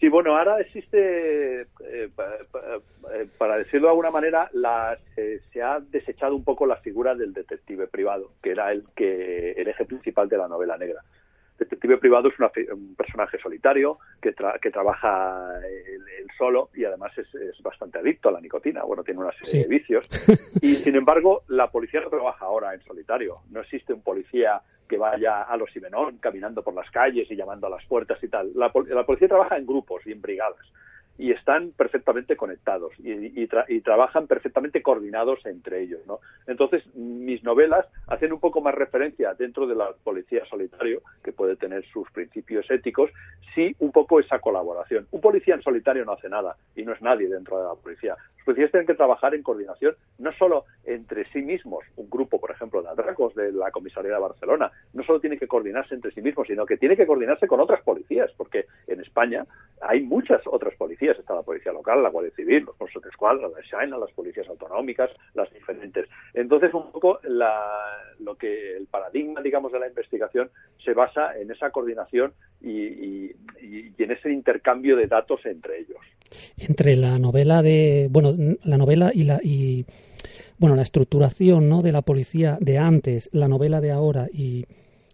Sí, 0.00 0.08
bueno, 0.08 0.36
ahora 0.36 0.60
existe, 0.60 1.60
eh, 1.60 1.66
eh, 1.84 3.28
para 3.38 3.58
decirlo 3.58 3.86
de 3.86 3.90
alguna 3.90 4.10
manera, 4.10 4.48
la, 4.52 4.98
se 5.14 5.62
ha 5.62 5.78
desechado 5.78 6.34
un 6.34 6.42
poco 6.42 6.66
la 6.66 6.76
figura 6.76 7.14
del 7.14 7.34
detective 7.34 7.86
privado, 7.86 8.32
que 8.42 8.50
era 8.50 8.72
el 8.72 8.84
que 8.96 9.52
el 9.52 9.68
eje 9.68 9.84
principal 9.84 10.28
de 10.28 10.38
la 10.38 10.48
novela 10.48 10.76
negra. 10.78 11.02
Detective 11.58 11.98
privado 11.98 12.28
es 12.28 12.34
un 12.72 12.94
personaje 12.96 13.38
solitario 13.38 13.98
que, 14.20 14.34
que 14.60 14.70
trabaja 14.70 15.48
él, 15.64 16.26
solo 16.36 16.70
y 16.74 16.84
además 16.84 17.12
es, 17.18 17.28
bastante 17.62 17.98
adicto 17.98 18.28
a 18.28 18.32
la 18.32 18.40
nicotina. 18.40 18.82
Bueno, 18.82 19.04
tiene 19.04 19.20
una 19.20 19.32
serie 19.32 19.62
de 19.62 19.68
vicios. 19.68 20.08
Y 20.62 20.74
sin 20.76 20.94
embargo, 20.94 21.42
la 21.48 21.70
policía 21.70 22.00
no 22.00 22.08
trabaja 22.08 22.44
ahora 22.44 22.74
en 22.74 22.80
solitario. 22.82 23.38
No 23.50 23.60
existe 23.60 23.92
un 23.92 24.02
policía 24.02 24.60
que 24.88 24.96
vaya 24.96 25.42
a 25.42 25.56
los 25.56 25.72
Simenón 25.72 26.18
caminando 26.18 26.62
por 26.62 26.74
las 26.74 26.90
calles 26.90 27.30
y 27.30 27.36
llamando 27.36 27.66
a 27.66 27.70
las 27.70 27.84
puertas 27.86 28.22
y 28.22 28.28
tal. 28.28 28.52
La, 28.54 28.70
la 28.88 29.06
policía 29.06 29.28
trabaja 29.28 29.56
en 29.56 29.66
grupos 29.66 30.06
y 30.06 30.12
en 30.12 30.20
brigadas 30.20 30.66
y 31.18 31.30
están 31.30 31.72
perfectamente 31.72 32.36
conectados 32.36 32.92
y, 32.98 33.46
trabajan 33.82 34.26
perfectamente 34.26 34.82
coordinados 34.82 35.44
entre 35.44 35.82
ellos. 35.82 36.00
¿no? 36.06 36.20
Entonces, 36.46 36.82
mis 36.94 37.42
novelas 37.42 37.86
hacen 38.06 38.32
un 38.32 38.40
poco 38.40 38.60
más 38.60 38.74
referencia 38.74 39.34
dentro 39.34 39.66
de 39.66 39.74
la 39.74 39.92
policía 40.04 40.44
solitario, 40.46 41.02
que 41.22 41.32
puede 41.32 41.56
tener 41.56 41.84
sus 41.86 42.10
principios 42.12 42.70
éticos, 42.70 43.10
sí 43.54 43.74
un 43.80 43.92
poco 43.92 44.20
esa 44.20 44.38
colaboración. 44.38 45.06
Un 45.10 45.20
policía 45.20 45.54
en 45.54 45.62
solitario 45.62 46.04
no 46.04 46.12
hace 46.12 46.28
nada 46.28 46.56
y 46.76 46.82
no 46.82 46.92
es 46.92 47.02
nadie 47.02 47.28
dentro 47.28 47.58
de 47.58 47.64
la 47.64 47.74
policía. 47.74 48.16
Los 48.36 48.44
policías 48.46 48.70
tienen 48.70 48.86
que 48.86 48.94
trabajar 48.94 49.34
en 49.34 49.42
coordinación, 49.42 49.94
no 50.18 50.32
solo 50.32 50.64
entre 50.84 51.30
sí 51.32 51.42
mismos, 51.42 51.84
un 51.96 52.08
grupo, 52.10 52.40
por 52.40 52.50
ejemplo, 52.50 52.82
de 52.82 52.88
atracos 52.88 53.34
de 53.34 53.52
la 53.52 53.70
comisaría 53.70 54.12
de 54.12 54.18
Barcelona, 54.18 54.70
no 54.94 55.04
solo 55.04 55.20
tiene 55.20 55.38
que 55.38 55.46
coordinarse 55.46 55.94
entre 55.94 56.12
sí 56.12 56.22
mismos, 56.22 56.48
sino 56.48 56.66
que 56.66 56.76
tiene 56.76 56.96
que 56.96 57.06
coordinarse 57.06 57.46
con 57.46 57.60
otras 57.60 57.82
policías, 57.82 58.32
porque 58.36 58.66
en 58.88 59.00
España 59.00 59.46
hay 59.80 60.02
muchas 60.02 60.40
otras 60.46 60.74
policías 60.74 61.01
está 61.10 61.34
la 61.34 61.42
policía 61.42 61.72
local, 61.72 62.02
la 62.02 62.10
Guardia 62.10 62.32
Civil, 62.34 62.64
los 62.64 62.78
Mossos 62.80 63.02
de 63.02 63.08
Escuadra, 63.08 63.48
la 63.48 63.62
China, 63.62 63.98
las 63.98 64.12
policías 64.12 64.48
autonómicas, 64.48 65.10
las 65.34 65.52
diferentes. 65.52 66.08
Entonces, 66.34 66.72
un 66.72 66.92
poco 66.92 67.20
lo 67.22 68.34
que 68.36 68.76
el 68.76 68.86
paradigma, 68.86 69.42
digamos, 69.42 69.72
de 69.72 69.80
la 69.80 69.88
investigación 69.88 70.50
se 70.84 70.94
basa 70.94 71.38
en 71.38 71.50
esa 71.50 71.70
coordinación 71.70 72.32
y, 72.60 73.30
en 73.98 74.10
ese 74.10 74.30
intercambio 74.32 74.96
de 74.96 75.06
datos 75.06 75.44
entre 75.46 75.80
ellos. 75.80 75.98
Entre 76.56 76.96
la 76.96 77.18
novela 77.18 77.62
de, 77.62 78.08
bueno, 78.10 78.30
la 78.64 78.78
novela 78.78 79.10
y 79.14 79.24
la 79.24 79.40
y 79.42 79.84
bueno, 80.58 80.76
la 80.76 80.82
estructuración, 80.82 81.68
¿no? 81.68 81.82
de 81.82 81.92
la 81.92 82.02
policía 82.02 82.58
de 82.60 82.78
antes, 82.78 83.28
la 83.32 83.48
novela 83.48 83.80
de 83.80 83.92
ahora 83.92 84.26
y 84.32 84.66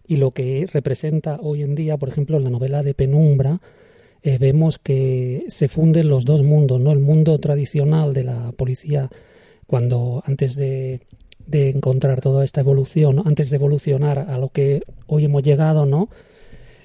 y 0.08 0.16
lo 0.16 0.30
que 0.30 0.66
representa 0.72 1.38
hoy 1.40 1.62
en 1.62 1.74
día, 1.74 1.98
por 1.98 2.08
ejemplo, 2.08 2.40
la 2.40 2.48
novela 2.48 2.82
de 2.82 2.94
Penumbra, 2.94 3.60
eh, 4.22 4.38
vemos 4.38 4.78
que 4.78 5.44
se 5.48 5.68
funden 5.68 6.08
los 6.08 6.24
dos 6.24 6.42
mundos, 6.42 6.80
¿no? 6.80 6.92
El 6.92 6.98
mundo 6.98 7.38
tradicional 7.38 8.12
de 8.12 8.24
la 8.24 8.52
policía, 8.52 9.08
cuando 9.66 10.22
antes 10.26 10.56
de, 10.56 11.00
de 11.46 11.70
encontrar 11.70 12.20
toda 12.20 12.44
esta 12.44 12.60
evolución, 12.60 13.22
antes 13.24 13.50
de 13.50 13.56
evolucionar 13.56 14.18
a 14.18 14.38
lo 14.38 14.50
que 14.50 14.82
hoy 15.06 15.24
hemos 15.24 15.42
llegado, 15.42 15.86
¿no? 15.86 16.08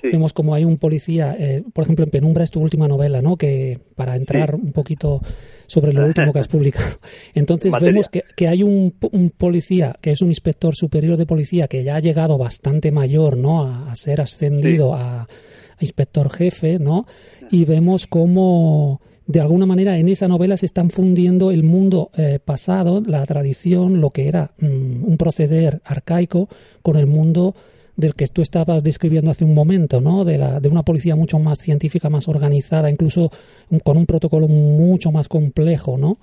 Vemos 0.04 0.34
como 0.34 0.54
hay 0.54 0.66
un 0.66 0.78
policía, 0.78 1.36
eh, 1.40 1.64
por 1.72 1.86
ejemplo, 1.86 2.04
en 2.04 2.12
Penumbra 2.12 2.44
es 2.44 2.52
tu 2.52 2.60
última 2.60 2.90
novela, 2.90 3.22
¿no? 3.22 3.38
Que 3.38 3.80
para 3.96 4.18
entrar 4.18 4.54
un 4.54 4.74
poquito 4.74 5.22
sobre 5.66 5.94
lo 5.94 6.06
último 6.06 6.34
que 6.34 6.40
has 6.40 6.48
publicado. 6.50 6.98
Entonces 7.34 7.74
vemos 7.80 8.10
que, 8.10 8.24
que 8.36 8.50
hay 8.50 8.64
un, 8.64 8.94
un, 9.12 9.30
policía, 9.30 9.96
que 10.02 10.12
es 10.12 10.22
un 10.22 10.28
inspector 10.28 10.76
superior 10.76 11.16
de 11.16 11.26
policía, 11.26 11.70
que 11.70 11.86
ya 11.86 11.96
ha 11.96 12.02
llegado 12.02 12.38
bastante 12.38 12.92
mayor, 12.92 13.38
¿no? 13.38 13.64
A, 13.64 13.96
ser 13.96 14.20
ascendido 14.20 14.94
a 14.94 15.28
inspector 15.84 16.30
jefe, 16.32 16.80
¿no? 16.80 17.06
Y 17.52 17.66
vemos 17.66 18.08
cómo 18.08 19.02
de 19.26 19.40
alguna 19.40 19.66
manera 19.66 19.98
en 19.98 20.10
esa 20.10 20.28
novela 20.28 20.58
se 20.58 20.66
están 20.66 20.90
fundiendo 20.90 21.52
el 21.52 21.64
mundo 21.64 22.10
eh, 22.18 22.40
pasado, 22.44 23.02
la 23.06 23.26
tradición, 23.26 24.02
lo 24.02 24.10
que 24.10 24.28
era 24.28 24.52
mm, 24.60 25.04
un 25.06 25.18
proceder 25.18 25.82
arcaico, 25.86 26.50
con 26.82 26.98
el 26.98 27.08
mundo 27.08 27.56
del 27.96 28.16
que 28.16 28.28
tú 28.28 28.42
estabas 28.42 28.84
describiendo 28.84 29.30
hace 29.30 29.46
un 29.46 29.54
momento, 29.54 30.02
¿no? 30.02 30.24
De, 30.26 30.38
la, 30.38 30.60
de 30.60 30.68
una 30.68 30.84
policía 30.84 31.16
mucho 31.16 31.40
más 31.40 31.60
científica, 31.60 32.10
más 32.10 32.28
organizada, 32.28 32.90
incluso 32.90 33.30
con 33.84 33.98
un 33.98 34.06
protocolo 34.06 34.48
mucho 34.48 35.12
más 35.12 35.28
complejo, 35.28 35.98
¿no? 35.98 36.18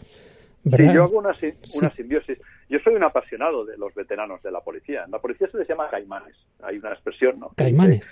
Sí, 0.64 0.85
yo 0.93 1.05
hago 1.05 1.19
una, 1.19 1.31
una 1.75 1.95
simbiosis. 1.95 2.38
Yo 2.70 2.78
soy 2.78 2.94
un 2.94 3.02
apasionado 3.02 3.64
de 3.64 3.76
los 3.76 3.92
veteranos 3.94 4.40
de 4.44 4.52
la 4.52 4.60
policía. 4.60 5.02
En 5.04 5.10
la 5.10 5.18
policía 5.18 5.48
se 5.50 5.58
les 5.58 5.68
llama 5.68 5.90
caimanes. 5.90 6.36
Hay 6.62 6.78
una 6.78 6.92
expresión, 6.92 7.40
¿no? 7.40 7.50
Caimanes. 7.56 8.08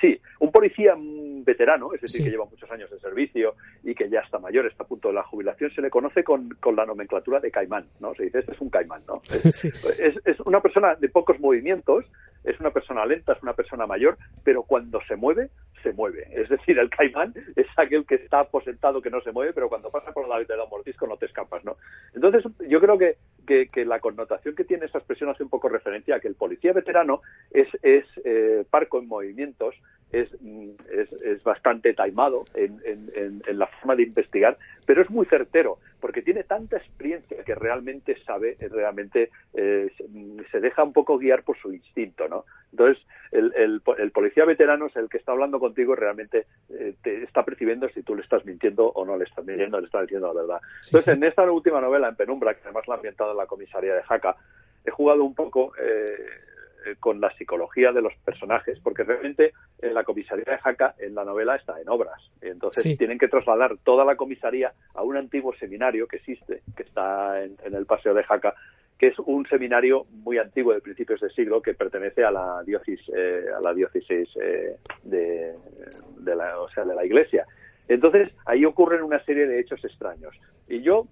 sí, 0.00 0.20
un 0.40 0.50
policía 0.50 0.96
veterano, 0.98 1.94
es 1.94 2.00
decir, 2.00 2.24
que 2.24 2.30
lleva 2.30 2.44
muchos 2.46 2.68
años 2.72 2.90
de 2.90 2.98
servicio 2.98 3.54
y 3.84 3.94
que 3.94 4.10
ya 4.10 4.18
está 4.20 4.40
mayor, 4.40 4.66
está 4.66 4.82
a 4.82 4.88
punto 4.88 5.08
de 5.08 5.14
la 5.14 5.22
jubilación, 5.22 5.70
se 5.70 5.80
le 5.80 5.88
conoce 5.88 6.24
con, 6.24 6.48
con 6.60 6.74
la 6.74 6.84
nomenclatura 6.84 7.38
de 7.38 7.52
caimán, 7.52 7.86
¿no? 8.00 8.12
Se 8.16 8.24
dice, 8.24 8.40
este 8.40 8.52
es 8.52 8.60
un 8.60 8.70
caimán, 8.70 9.02
¿no? 9.06 9.22
Es, 9.32 10.16
es, 10.24 10.40
una 10.40 10.60
persona 10.60 10.96
de 10.96 11.08
pocos 11.08 11.38
movimientos, 11.38 12.10
es 12.42 12.58
una 12.58 12.70
persona 12.70 13.06
lenta, 13.06 13.34
es 13.34 13.42
una 13.42 13.52
persona 13.52 13.86
mayor, 13.86 14.18
pero 14.42 14.64
cuando 14.64 15.00
se 15.06 15.14
mueve, 15.14 15.50
se 15.82 15.92
mueve. 15.92 16.26
Es 16.32 16.48
decir, 16.48 16.78
el 16.78 16.90
caimán 16.90 17.34
es 17.56 17.66
aquel 17.76 18.04
que 18.06 18.16
está 18.16 18.40
aposentado, 18.40 19.00
que 19.00 19.10
no 19.10 19.20
se 19.20 19.32
mueve, 19.32 19.52
pero 19.52 19.68
cuando 19.68 19.90
pasa 19.90 20.12
por 20.12 20.28
la 20.28 20.38
de 20.38 20.54
un 20.54 20.68
mordisco 20.70 21.06
no 21.06 21.16
te 21.16 21.26
escapas, 21.26 21.64
¿no? 21.64 21.76
Entonces, 22.14 22.44
yo 22.68 22.80
creo 22.80 22.98
que, 22.98 23.16
que, 23.46 23.84
la 23.84 24.00
connotación 24.00 24.54
que 24.54 24.64
tiene 24.64 24.86
esa 24.86 24.98
expresión 24.98 25.30
hace 25.30 25.42
un 25.42 25.48
poco 25.48 25.68
referencia 25.68 26.16
a 26.16 26.20
que 26.20 26.28
el 26.28 26.34
policía 26.34 26.72
veterano 26.72 27.22
es, 27.50 27.68
es 27.82 28.04
eh, 28.24 28.64
parco 28.70 28.98
en 28.98 29.08
movimientos, 29.08 29.74
es, 30.12 30.28
es, 30.90 31.12
es 31.12 31.42
bastante 31.42 31.94
taimado 31.94 32.44
en, 32.54 32.80
en, 32.84 33.42
en, 33.46 33.58
la 33.58 33.66
forma 33.66 33.96
de 33.96 34.04
investigar, 34.04 34.58
pero 34.86 35.02
es 35.02 35.10
muy 35.10 35.24
certero, 35.26 35.78
porque 36.00 36.22
tiene 36.22 36.44
tanta 36.44 36.76
experiencia 36.76 37.42
que 37.44 37.54
realmente 37.54 38.16
sabe, 38.24 38.56
realmente 38.60 39.30
eh, 39.54 39.90
se 40.50 40.60
deja 40.60 40.82
un 40.84 40.92
poco 40.92 41.18
guiar 41.18 41.42
por 41.42 41.56
su 41.58 41.72
instinto, 41.72 42.28
¿no? 42.28 42.44
Entonces, 42.72 43.02
el, 43.32 43.52
el, 43.54 44.10
policía 44.10 44.44
veterano 44.44 44.86
es 44.86 44.96
el 44.96 45.08
que 45.08 45.18
está 45.18 45.32
hablando 45.32 45.58
contigo 45.58 45.94
y 45.94 45.96
realmente 45.96 46.46
eh, 46.70 46.94
te 47.02 47.22
está 47.22 47.44
percibiendo 47.44 47.88
si 47.90 48.02
tú 48.02 48.14
le 48.14 48.22
estás 48.22 48.44
mintiendo 48.44 48.88
o 48.88 49.04
no 49.04 49.16
le 49.16 49.24
estás 49.24 49.44
mintiendo, 49.44 49.80
le 49.80 49.86
estás 49.86 50.02
diciendo 50.02 50.32
la 50.32 50.40
verdad. 50.40 50.60
Entonces, 50.84 51.14
en 51.14 51.24
esta 51.24 51.50
última 51.50 51.80
novela, 51.80 52.08
en 52.08 52.16
Penumbra, 52.16 52.54
que 52.54 52.60
además 52.64 52.86
la 52.86 52.94
ha 52.94 52.96
ambientado 52.98 53.32
en 53.32 53.38
la 53.38 53.46
comisaría 53.46 53.94
de 53.94 54.02
Jaca, 54.02 54.36
he 54.84 54.90
jugado 54.90 55.24
un 55.24 55.34
poco 55.34 55.72
eh, 55.80 56.16
eh, 56.84 56.96
con 56.98 57.20
la 57.20 57.30
psicología 57.36 57.92
de 57.92 58.02
los 58.02 58.14
personajes, 58.24 58.78
porque 58.80 59.04
realmente 59.04 59.52
en 59.80 59.94
la 59.94 60.04
comisaría 60.04 60.44
de 60.44 60.58
Jaca, 60.58 60.94
en 60.98 61.14
la 61.14 61.24
novela, 61.24 61.56
está 61.56 61.80
en 61.80 61.88
obras. 61.88 62.20
Entonces 62.40 62.96
tienen 62.98 63.18
que 63.18 63.28
trasladar 63.28 63.76
toda 63.84 64.04
la 64.04 64.16
comisaría 64.16 64.72
a 64.94 65.02
un 65.02 65.16
antiguo 65.16 65.54
seminario 65.54 66.06
que 66.06 66.16
existe, 66.16 66.62
que 66.76 66.82
está 66.82 67.42
en, 67.42 67.56
el 67.64 67.86
Paseo 67.86 68.14
de 68.14 68.24
Jaca, 68.24 68.54
que 68.98 69.08
es 69.08 69.18
un 69.18 69.46
seminario 69.46 70.06
muy 70.10 70.38
antiguo 70.38 70.72
de 70.72 70.80
principios 70.80 71.20
de 71.20 71.30
siglo 71.30 71.60
que 71.60 71.74
pertenece 71.74 72.24
a 72.24 72.30
la 72.30 72.62
diócesis, 72.64 73.00
eh, 73.14 73.46
a 73.56 73.60
la 73.60 73.74
diócesis 73.74 74.28
eh, 74.40 74.76
de, 75.02 75.54
la, 76.34 76.60
o 76.60 76.68
sea, 76.70 76.84
de 76.84 76.94
la 76.94 77.04
Iglesia. 77.04 77.46
Entonces, 77.88 78.30
ahí 78.46 78.64
ocurren 78.64 79.02
una 79.02 79.22
serie 79.24 79.46
de 79.46 79.60
hechos 79.60 79.84
extraños. 79.84 80.34
Y 80.68 80.82
yo 80.82 81.08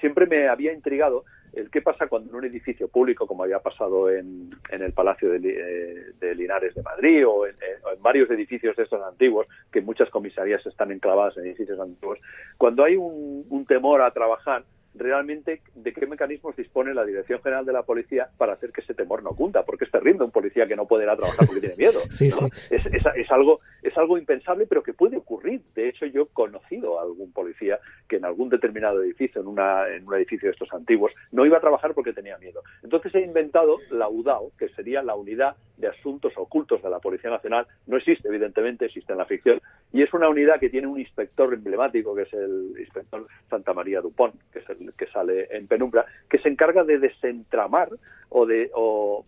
siempre 0.00 0.26
me 0.26 0.48
había 0.48 0.72
intrigado 0.72 1.24
el 1.52 1.70
qué 1.70 1.82
pasa 1.82 2.06
cuando 2.06 2.30
en 2.30 2.36
un 2.36 2.44
edificio 2.44 2.88
público, 2.88 3.26
como 3.26 3.44
había 3.44 3.58
pasado 3.58 4.10
en, 4.10 4.50
en 4.70 4.82
el 4.82 4.92
Palacio 4.92 5.30
de, 5.30 6.14
eh, 6.20 6.34
Linares 6.34 6.74
de 6.74 6.82
Madrid 6.82 7.26
o 7.26 7.46
en, 7.46 7.54
varios 8.00 8.30
edificios 8.30 8.76
de 8.76 8.84
estos 8.84 9.02
antiguos, 9.02 9.46
que 9.70 9.80
muchas 9.80 10.08
comisarías 10.10 10.64
están 10.64 10.90
enclavadas 10.90 11.36
en 11.36 11.46
edificios 11.46 11.78
antiguos, 11.78 12.18
cuando 12.56 12.84
hay 12.84 12.96
un 12.96 13.64
temor 13.68 14.00
a 14.02 14.10
trabajar, 14.10 14.64
realmente 14.94 15.62
de 15.74 15.92
qué 15.92 16.06
mecanismos 16.06 16.56
dispone 16.56 16.94
la 16.94 17.04
Dirección 17.04 17.40
General 17.42 17.64
de 17.64 17.72
la 17.72 17.82
Policía 17.82 18.28
para 18.36 18.54
hacer 18.54 18.72
que 18.72 18.80
ese 18.80 18.94
temor 18.94 19.22
no 19.22 19.30
cunda, 19.30 19.64
porque 19.64 19.84
es 19.84 19.90
terrible 19.90 20.24
un 20.24 20.30
policía 20.30 20.66
que 20.66 20.76
no 20.76 20.86
puede 20.86 21.04
ir 21.04 21.10
a 21.10 21.16
trabajar 21.16 21.46
porque 21.46 21.60
tiene 21.60 21.76
miedo. 21.76 22.00
Es, 22.70 23.30
algo, 23.30 23.60
es 23.82 23.96
algo 23.96 24.18
impensable, 24.18 24.66
pero 24.66 24.82
que 24.82 24.92
puede 24.92 25.16
ocurrir. 25.16 25.62
De 25.74 25.88
hecho, 25.88 26.06
yo 26.06 26.22
he 26.22 26.26
conocido 26.28 26.98
a 26.98 27.02
algún 27.02 27.32
policía 27.32 27.78
que 28.08 28.16
en 28.16 28.24
algún 28.24 28.48
determinado 28.48 29.02
edificio, 29.02 29.40
en, 29.40 29.46
una, 29.46 29.88
en 29.88 30.06
un 30.06 30.14
edificio 30.14 30.48
de 30.48 30.52
estos 30.52 30.72
antiguos, 30.72 31.12
no 31.32 31.46
iba 31.46 31.58
a 31.58 31.60
trabajar 31.60 31.94
porque 31.94 32.12
tenía 32.12 32.38
miedo. 32.38 32.62
Entonces 32.82 33.14
he 33.14 33.20
inventado 33.20 33.78
la 33.90 34.08
UDAO, 34.08 34.52
que 34.58 34.68
sería 34.70 35.02
la 35.02 35.14
Unidad 35.14 35.56
de 35.76 35.88
Asuntos 35.88 36.32
Ocultos 36.36 36.82
de 36.82 36.90
la 36.90 36.98
Policía 36.98 37.30
Nacional. 37.30 37.66
No 37.86 37.96
existe, 37.96 38.28
evidentemente, 38.28 38.86
existe 38.86 39.12
en 39.12 39.18
la 39.18 39.24
ficción. 39.24 39.60
Y 39.92 40.02
es 40.02 40.12
una 40.12 40.28
unidad 40.28 40.60
que 40.60 40.70
tiene 40.70 40.86
un 40.86 41.00
inspector 41.00 41.52
emblemático, 41.52 42.14
que 42.14 42.22
es 42.22 42.32
el 42.32 42.74
inspector 42.78 43.26
Santa 43.48 43.72
María 43.72 44.00
Dupont, 44.00 44.34
que 44.52 44.60
es 44.60 44.68
el 44.68 44.79
que 44.96 45.06
sale 45.06 45.48
en 45.50 45.66
penumbra, 45.66 46.06
que 46.28 46.38
se 46.38 46.48
encarga 46.48 46.84
de 46.84 46.98
desentramar 46.98 47.88
o 48.28 48.46
de 48.46 48.70
o, 48.74 49.24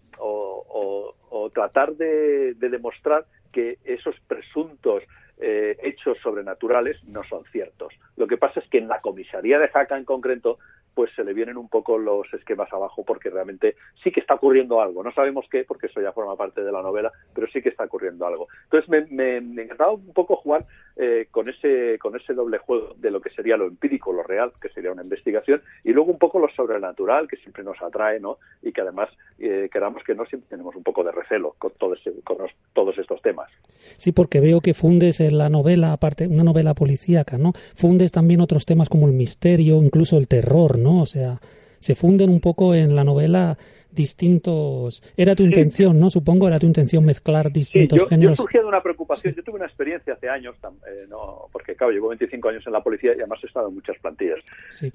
tratar 1.54 1.94
de, 1.96 2.54
demostrar 2.54 3.26
que 3.52 3.78
esos 3.84 4.18
presuntos 4.26 5.02
eh, 5.38 5.76
hechos 5.82 6.16
sobrenaturales 6.22 7.02
no 7.04 7.22
son 7.24 7.44
ciertos. 7.52 7.92
Lo 8.16 8.26
que 8.26 8.38
pasa 8.38 8.60
es 8.60 8.68
que 8.68 8.78
en 8.78 8.88
la 8.88 9.00
comisaría 9.00 9.58
de 9.58 9.68
Jaca 9.68 9.98
en 9.98 10.04
concreto 10.04 10.58
pues 10.94 11.10
se 11.14 11.24
le 11.24 11.32
vienen 11.32 11.56
un 11.56 11.68
poco 11.68 11.98
los 11.98 12.32
esquemas 12.34 12.72
abajo 12.72 13.04
porque 13.04 13.30
realmente 13.30 13.76
sí 14.02 14.10
que 14.10 14.20
está 14.20 14.34
ocurriendo 14.34 14.80
algo. 14.80 15.02
No 15.02 15.12
sabemos 15.12 15.46
qué, 15.50 15.64
porque 15.64 15.86
eso 15.86 16.00
ya 16.00 16.12
forma 16.12 16.36
parte 16.36 16.62
de 16.62 16.72
la 16.72 16.82
novela, 16.82 17.10
pero 17.34 17.46
sí 17.48 17.62
que 17.62 17.70
está 17.70 17.84
ocurriendo 17.84 18.26
algo. 18.26 18.48
Entonces 18.64 18.90
me, 18.90 19.40
me, 19.40 19.62
encantaba 19.62 19.92
un 19.92 20.12
poco 20.12 20.36
jugar 20.36 20.66
eh, 20.96 21.26
con 21.30 21.48
ese 21.48 21.98
con 21.98 22.16
ese 22.16 22.34
doble 22.34 22.58
juego 22.58 22.94
de 22.98 23.10
lo 23.10 23.20
que 23.20 23.30
sería 23.30 23.56
lo 23.56 23.66
empírico, 23.66 24.12
lo 24.12 24.22
real, 24.22 24.52
que 24.60 24.68
sería 24.70 24.92
una 24.92 25.02
investigación, 25.02 25.62
y 25.84 25.92
luego 25.92 26.12
un 26.12 26.18
poco 26.18 26.38
lo 26.38 26.48
sobrenatural, 26.48 27.28
que 27.28 27.36
siempre 27.36 27.64
nos 27.64 27.80
atrae, 27.80 28.20
¿no? 28.20 28.38
Y 28.62 28.72
que 28.72 28.80
además 28.80 29.08
eh, 29.38 29.68
queramos 29.72 30.02
que 30.04 30.14
no 30.14 30.24
siempre 30.26 30.48
tenemos 30.50 30.76
un 30.76 30.82
poco 30.82 31.02
de 31.04 31.12
recelo 31.12 31.54
con, 31.58 31.72
todo 31.78 31.94
con 32.24 32.38
todos 32.72 32.98
estos 32.98 33.22
temas. 33.22 33.50
Sí, 33.96 34.12
porque 34.12 34.40
veo 34.40 34.60
que 34.60 34.74
fundes 34.74 35.20
en 35.20 35.38
la 35.38 35.48
novela, 35.48 35.92
aparte, 35.92 36.26
una 36.26 36.44
novela 36.44 36.74
policíaca, 36.74 37.38
¿no? 37.38 37.52
Fundes 37.74 38.12
también 38.12 38.40
otros 38.40 38.66
temas 38.66 38.88
como 38.88 39.06
el 39.06 39.12
misterio, 39.12 39.82
incluso 39.82 40.18
el 40.18 40.28
terror, 40.28 40.78
¿no? 40.78 41.00
O 41.02 41.06
sea, 41.06 41.40
se 41.82 41.94
funden 41.94 42.30
un 42.30 42.40
poco 42.40 42.74
en 42.74 42.94
la 42.94 43.04
novela 43.04 43.56
distintos. 43.90 45.02
Era 45.16 45.34
tu 45.34 45.42
intención, 45.42 45.98
¿no? 45.98 46.08
Supongo, 46.10 46.48
era 46.48 46.58
tu 46.58 46.66
intención 46.66 47.04
mezclar 47.04 47.50
distintos 47.50 47.98
yo, 47.98 48.06
géneros. 48.06 48.38
Yo 48.38 48.60
de 48.60 48.66
una 48.66 48.80
preocupación. 48.80 49.34
Yo 49.34 49.42
tuve 49.42 49.56
una 49.56 49.66
experiencia 49.66 50.14
hace 50.14 50.28
años, 50.28 50.56
eh, 50.86 51.06
no, 51.08 51.48
porque, 51.52 51.74
claro, 51.74 51.92
llevo 51.92 52.08
25 52.08 52.48
años 52.48 52.66
en 52.66 52.72
la 52.72 52.82
policía 52.82 53.12
y 53.12 53.18
además 53.18 53.40
he 53.42 53.46
estado 53.46 53.68
en 53.68 53.74
muchas 53.74 53.98
plantillas. 53.98 54.38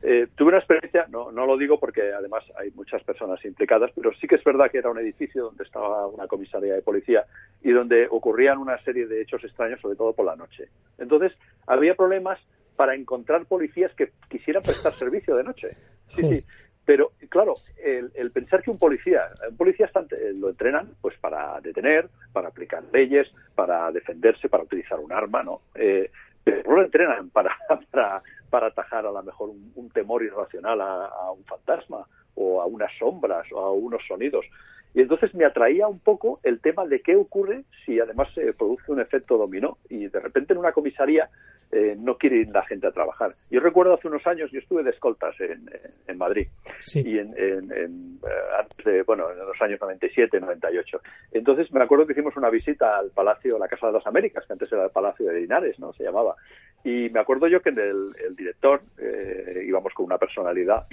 Eh, 0.01 0.27
tuve 0.35 0.49
una 0.49 0.57
experiencia, 0.57 1.05
no, 1.09 1.31
no 1.31 1.45
lo 1.45 1.57
digo 1.57 1.79
porque 1.79 2.11
además 2.13 2.43
hay 2.57 2.71
muchas 2.71 3.03
personas 3.03 3.43
implicadas, 3.45 3.91
pero 3.93 4.11
sí 4.19 4.27
que 4.27 4.35
es 4.35 4.43
verdad 4.43 4.71
que 4.71 4.79
era 4.79 4.89
un 4.89 4.97
edificio 4.97 5.43
donde 5.43 5.63
estaba 5.63 6.07
una 6.07 6.27
comisaría 6.27 6.73
de 6.73 6.81
policía 6.81 7.25
y 7.61 7.71
donde 7.71 8.07
ocurrían 8.09 8.57
una 8.57 8.81
serie 8.83 9.07
de 9.07 9.21
hechos 9.21 9.43
extraños, 9.43 9.79
sobre 9.81 9.95
todo 9.95 10.13
por 10.13 10.25
la 10.25 10.35
noche. 10.35 10.69
Entonces, 10.97 11.33
había 11.67 11.95
problemas 11.95 12.39
para 12.75 12.95
encontrar 12.95 13.45
policías 13.45 13.91
que 13.95 14.11
quisieran 14.29 14.63
prestar 14.63 14.93
servicio 14.93 15.35
de 15.35 15.43
noche. 15.43 15.69
Sí, 16.15 16.21
sí. 16.21 16.45
Pero, 16.87 17.11
claro, 17.27 17.55
el, 17.83 18.31
pensar 18.31 18.63
que 18.63 18.71
un 18.71 18.77
policía, 18.77 19.23
un 19.49 19.57
policía 19.57 19.91
eh, 19.93 20.31
lo 20.33 20.47
entrenan 20.47 20.87
pues 21.01 21.17
para 21.17 21.59
detener, 21.59 22.07
para 22.31 22.47
aplicar 22.47 22.81
leyes, 22.93 23.27
para 23.55 23.91
defenderse, 23.91 24.47
para 24.47 24.63
utilizar 24.63 24.97
un 24.97 25.11
arma, 25.11 25.43
¿no? 25.43 25.63
Eh, 25.75 26.09
pero 26.45 26.63
no 26.63 26.77
lo 26.77 26.83
entrenan 26.83 27.29
para, 27.29 27.57
para, 27.91 28.21
para 28.49 28.67
atajar 28.67 29.05
a 29.05 29.11
lo 29.11 29.21
mejor 29.21 29.49
un, 29.75 29.89
temor 29.89 30.23
irracional 30.23 30.79
a, 30.79 31.29
un 31.31 31.43
fantasma 31.43 32.07
o 32.35 32.61
a 32.61 32.65
unas 32.65 32.91
sombras 32.97 33.45
o 33.51 33.59
a 33.59 33.73
unos 33.73 34.01
sonidos. 34.07 34.45
Y 34.93 35.01
entonces 35.01 35.35
me 35.35 35.43
atraía 35.43 35.89
un 35.89 35.99
poco 35.99 36.39
el 36.43 36.61
tema 36.61 36.85
de 36.85 37.01
qué 37.01 37.17
ocurre 37.17 37.65
si 37.85 37.99
además 37.99 38.29
se 38.33 38.53
produce 38.53 38.93
un 38.93 39.01
efecto 39.01 39.37
dominó 39.37 39.77
y 39.89 40.07
de 40.07 40.21
repente 40.21 40.53
en 40.53 40.59
una 40.59 40.71
comisaría 40.71 41.29
eh, 41.71 41.95
no 41.97 42.17
quiere 42.17 42.37
ir 42.37 42.49
la 42.49 42.65
gente 42.65 42.87
a 42.87 42.91
trabajar. 42.91 43.35
Yo 43.49 43.59
recuerdo 43.59 43.93
hace 43.93 44.07
unos 44.07 44.25
años, 44.25 44.49
yo 44.51 44.59
estuve 44.59 44.83
de 44.83 44.91
escoltas 44.91 45.35
en, 45.41 45.69
en 46.07 46.17
Madrid, 46.17 46.47
y 46.95 47.19
en, 47.19 47.33
en, 47.37 48.19
eh, 48.85 49.03
bueno, 49.05 49.29
en 49.31 49.37
los 49.37 49.61
años 49.61 49.79
97, 49.81 50.39
98. 50.39 51.01
Entonces 51.33 51.71
me 51.73 51.83
acuerdo 51.83 52.05
que 52.07 52.13
hicimos 52.13 52.37
una 52.37 52.49
visita 52.49 52.97
al 52.97 53.11
Palacio, 53.11 53.59
la 53.59 53.67
Casa 53.67 53.87
de 53.87 53.93
las 53.93 54.07
Américas, 54.07 54.45
que 54.45 54.53
antes 54.53 54.71
era 54.71 54.85
el 54.85 54.91
Palacio 54.91 55.25
de 55.25 55.41
Linares, 55.41 55.77
¿no? 55.79 55.91
Se 55.93 56.03
llamaba. 56.03 56.35
Y 56.83 57.09
me 57.09 57.19
acuerdo 57.19 57.47
yo 57.47 57.61
que 57.61 57.69
el, 57.69 58.11
el 58.25 58.35
director, 58.35 58.81
eh, 58.97 59.63
íbamos 59.67 59.93
con 59.93 60.05
una 60.05 60.17
personalidad, 60.17 60.87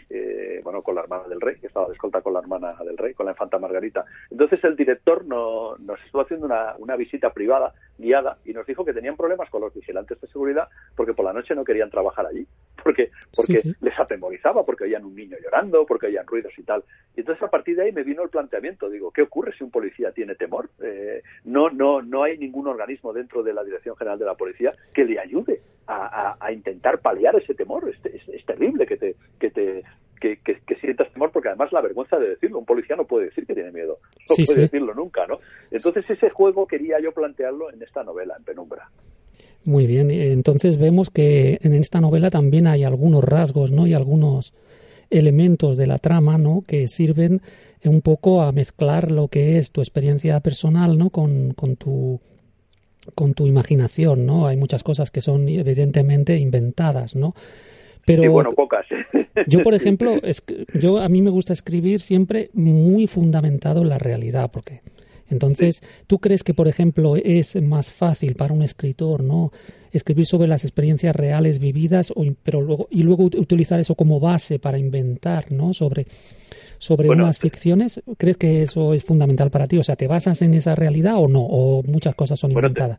bueno, 0.64 0.82
con 0.82 0.94
la 0.96 1.02
hermana 1.02 1.28
del 1.28 1.40
rey, 1.40 1.56
que 1.60 1.68
estaba 1.68 1.86
de 1.86 1.92
escolta 1.92 2.20
con 2.20 2.32
la 2.32 2.40
hermana 2.40 2.74
del 2.84 2.96
rey, 2.96 3.14
con 3.14 3.26
la 3.26 3.32
infanta 3.32 3.58
Margarita. 3.58 4.04
Entonces 4.30 4.62
el 4.64 4.74
director 4.74 5.24
no, 5.24 5.76
nos 5.76 6.00
estuvo 6.04 6.22
haciendo 6.22 6.46
una, 6.46 6.74
una 6.78 6.96
visita 6.96 7.30
privada, 7.30 7.74
guiada, 7.98 8.38
y 8.44 8.52
nos 8.52 8.66
dijo 8.66 8.84
que 8.84 8.92
tenían 8.92 9.16
problemas 9.16 9.48
con 9.50 9.60
los 9.60 9.72
vigilantes 9.72 10.20
de 10.20 10.26
seguridad 10.28 10.68
porque 10.96 11.14
por 11.14 11.24
la 11.24 11.32
noche 11.32 11.54
no 11.54 11.64
querían 11.64 11.90
trabajar 11.90 12.26
allí, 12.26 12.46
porque, 12.82 13.10
porque 13.34 13.74
les 13.80 13.98
atemorizaba, 13.98 14.62
porque 14.62 14.84
oían 14.84 15.04
un 15.04 15.14
niño 15.14 15.36
llorando, 15.42 15.86
porque 15.86 16.06
oían 16.06 16.26
ruidos 16.26 16.52
y 16.58 16.62
tal. 16.62 16.84
Y 17.16 17.20
entonces 17.20 17.42
a 17.42 17.50
partir 17.50 17.76
de 17.76 17.84
ahí 17.84 17.92
me 17.92 18.02
vino 18.02 18.22
el 18.22 18.30
planteamiento, 18.30 18.90
digo, 18.90 19.10
¿qué 19.10 19.22
ocurre 19.22 19.52
si 19.56 19.64
un 19.64 19.70
policía 19.70 20.12
tiene 20.12 20.34
temor? 20.34 20.70
Eh, 20.82 21.22
no, 21.44 21.70
no, 21.70 22.02
no 22.02 22.22
hay 22.22 22.38
ningún 22.38 22.66
organismo 22.66 23.12
dentro 23.12 23.42
de 23.42 23.54
la 23.54 23.64
Dirección 23.64 23.96
General 23.96 24.18
de 24.18 24.24
la 24.24 24.34
Policía 24.34 24.72
que 24.92 25.04
le 25.04 25.18
ayude 25.18 25.62
a, 25.86 26.50
intentar 26.52 27.00
paliar 27.00 27.36
ese 27.36 27.54
temor. 27.54 27.88
Es, 27.88 28.28
es, 28.28 28.44
terrible 28.46 28.86
que 28.86 28.96
te, 28.96 29.16
que 29.38 29.50
te 29.50 29.84
que, 30.20 30.38
que, 30.38 30.74
sientas 30.80 31.12
temor 31.12 31.30
porque 31.32 31.48
además 31.48 31.72
la 31.72 31.80
vergüenza 31.80 32.18
de 32.18 32.30
decirlo. 32.30 32.58
Un 32.58 32.64
policía 32.64 32.96
no 32.96 33.04
puede 33.04 33.26
decir 33.26 33.46
que 33.46 33.54
tiene 33.54 33.72
miedo. 33.72 33.98
No 34.28 34.44
puede 34.44 34.60
decirlo 34.62 34.94
nunca, 34.94 35.26
¿no? 35.26 35.38
Entonces 35.70 36.04
ese 36.08 36.30
juego 36.30 36.66
quería 36.66 37.00
yo 37.00 37.12
plantearlo 37.12 37.72
en 37.72 37.82
esta 37.82 38.02
novela, 38.02 38.34
en 38.38 38.44
Penumbra. 38.44 38.90
Muy 39.64 39.86
bien, 39.86 40.10
entonces 40.10 40.78
vemos 40.78 41.08
que 41.08 41.58
en 41.62 41.72
esta 41.74 42.00
novela 42.00 42.28
también 42.28 42.66
hay 42.66 42.84
algunos 42.84 43.24
rasgos, 43.24 43.70
¿no? 43.72 43.86
Y 43.86 43.94
algunos 43.94 44.54
elementos 45.10 45.76
de 45.76 45.86
la 45.86 45.98
trama, 45.98 46.36
¿no? 46.36 46.62
Que 46.66 46.86
sirven 46.88 47.40
un 47.84 48.02
poco 48.02 48.42
a 48.42 48.52
mezclar 48.52 49.10
lo 49.10 49.28
que 49.28 49.58
es 49.58 49.72
tu 49.72 49.80
experiencia 49.80 50.40
personal, 50.40 50.98
¿no? 50.98 51.10
Con, 51.10 51.54
con 51.54 51.76
tu 51.76 52.20
con 53.14 53.34
tu 53.34 53.46
imaginación, 53.46 54.24
¿no? 54.24 54.46
Hay 54.46 54.56
muchas 54.56 54.82
cosas 54.82 55.10
que 55.10 55.20
son 55.20 55.48
evidentemente 55.48 56.38
inventadas, 56.38 57.14
¿no? 57.14 57.34
Pero 58.06 58.30
bueno, 58.30 58.52
pocas. 58.52 58.86
Yo, 59.46 59.62
por 59.62 59.74
ejemplo, 59.74 60.18
es, 60.22 60.42
yo 60.74 60.98
a 60.98 61.08
mí 61.08 61.22
me 61.22 61.30
gusta 61.30 61.52
escribir 61.52 62.00
siempre 62.00 62.50
muy 62.52 63.06
fundamentado 63.06 63.82
en 63.82 63.88
la 63.88 63.98
realidad, 63.98 64.50
porque 64.52 64.80
entonces, 65.28 65.82
¿tú 66.06 66.18
crees 66.18 66.42
que, 66.42 66.54
por 66.54 66.68
ejemplo, 66.68 67.16
es 67.16 67.60
más 67.62 67.90
fácil 67.90 68.34
para 68.36 68.52
un 68.52 68.62
escritor, 68.62 69.22
¿no? 69.22 69.52
Escribir 69.90 70.26
sobre 70.26 70.48
las 70.48 70.64
experiencias 70.64 71.14
reales 71.16 71.58
vividas, 71.58 72.12
o, 72.14 72.24
pero 72.42 72.60
luego, 72.60 72.88
y 72.90 73.02
luego 73.02 73.24
utilizar 73.24 73.80
eso 73.80 73.94
como 73.94 74.20
base 74.20 74.58
para 74.58 74.78
inventar, 74.78 75.50
¿no? 75.50 75.72
Sobre, 75.72 76.06
sobre 76.78 77.08
unas 77.08 77.38
ficciones. 77.38 78.02
¿Crees 78.18 78.36
que 78.36 78.62
eso 78.62 78.92
es 78.92 79.04
fundamental 79.04 79.50
para 79.50 79.66
ti? 79.66 79.78
O 79.78 79.82
sea, 79.82 79.96
¿te 79.96 80.06
basas 80.06 80.42
en 80.42 80.54
esa 80.54 80.74
realidad 80.74 81.16
o 81.16 81.28
no? 81.28 81.42
¿O 81.42 81.82
muchas 81.82 82.14
cosas 82.14 82.38
son 82.38 82.52
inventadas? 82.52 82.98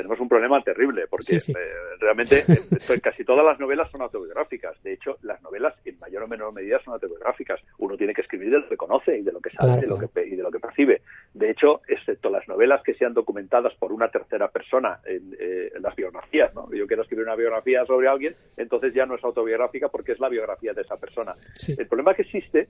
Tenemos 0.00 0.20
un 0.20 0.28
problema 0.28 0.62
terrible, 0.62 1.06
porque 1.08 1.36
eh, 1.36 1.54
realmente 1.98 2.38
eh, 2.48 3.00
casi 3.02 3.22
todas 3.22 3.44
las 3.44 3.60
novelas 3.60 3.90
son 3.90 4.00
autobiográficas. 4.00 4.82
De 4.82 4.94
hecho, 4.94 5.18
las 5.22 5.42
novelas 5.42 5.74
en 5.84 5.98
mayor 5.98 6.22
o 6.22 6.28
menor 6.28 6.54
medida 6.54 6.80
son 6.82 6.94
autobiográficas. 6.94 7.60
Uno 7.78 7.96
tiene 7.98 8.14
que 8.14 8.22
escribir 8.22 8.50
de 8.50 8.60
lo 8.60 8.68
que 8.68 8.76
conoce 8.78 9.18
y 9.18 9.22
de 9.22 9.32
lo 9.32 9.40
que 9.40 9.50
sabe 9.50 9.80
de 9.80 9.86
lo 9.86 9.98
que, 9.98 10.08
y 10.26 10.36
de 10.36 10.42
lo 10.42 10.50
que 10.50 10.58
percibe. 10.58 11.02
De 11.34 11.50
hecho, 11.50 11.82
excepto 11.86 12.30
las 12.30 12.48
novelas 12.48 12.82
que 12.82 12.94
sean 12.94 13.12
documentadas 13.12 13.74
por 13.74 13.92
una 13.92 14.08
tercera 14.08 14.48
persona 14.48 15.00
en, 15.04 15.36
eh, 15.38 15.70
las 15.80 15.94
biografías, 15.94 16.54
¿no? 16.54 16.72
Yo 16.72 16.86
quiero 16.86 17.02
escribir 17.02 17.26
una 17.26 17.36
biografía 17.36 17.84
sobre 17.84 18.08
alguien, 18.08 18.34
entonces 18.56 18.94
ya 18.94 19.04
no 19.04 19.16
es 19.16 19.22
autobiográfica 19.22 19.88
porque 19.88 20.12
es 20.12 20.20
la 20.20 20.30
biografía 20.30 20.72
de 20.72 20.80
esa 20.80 20.96
persona. 20.96 21.34
El 21.68 21.86
problema 21.86 22.14
que 22.14 22.22
existe 22.22 22.68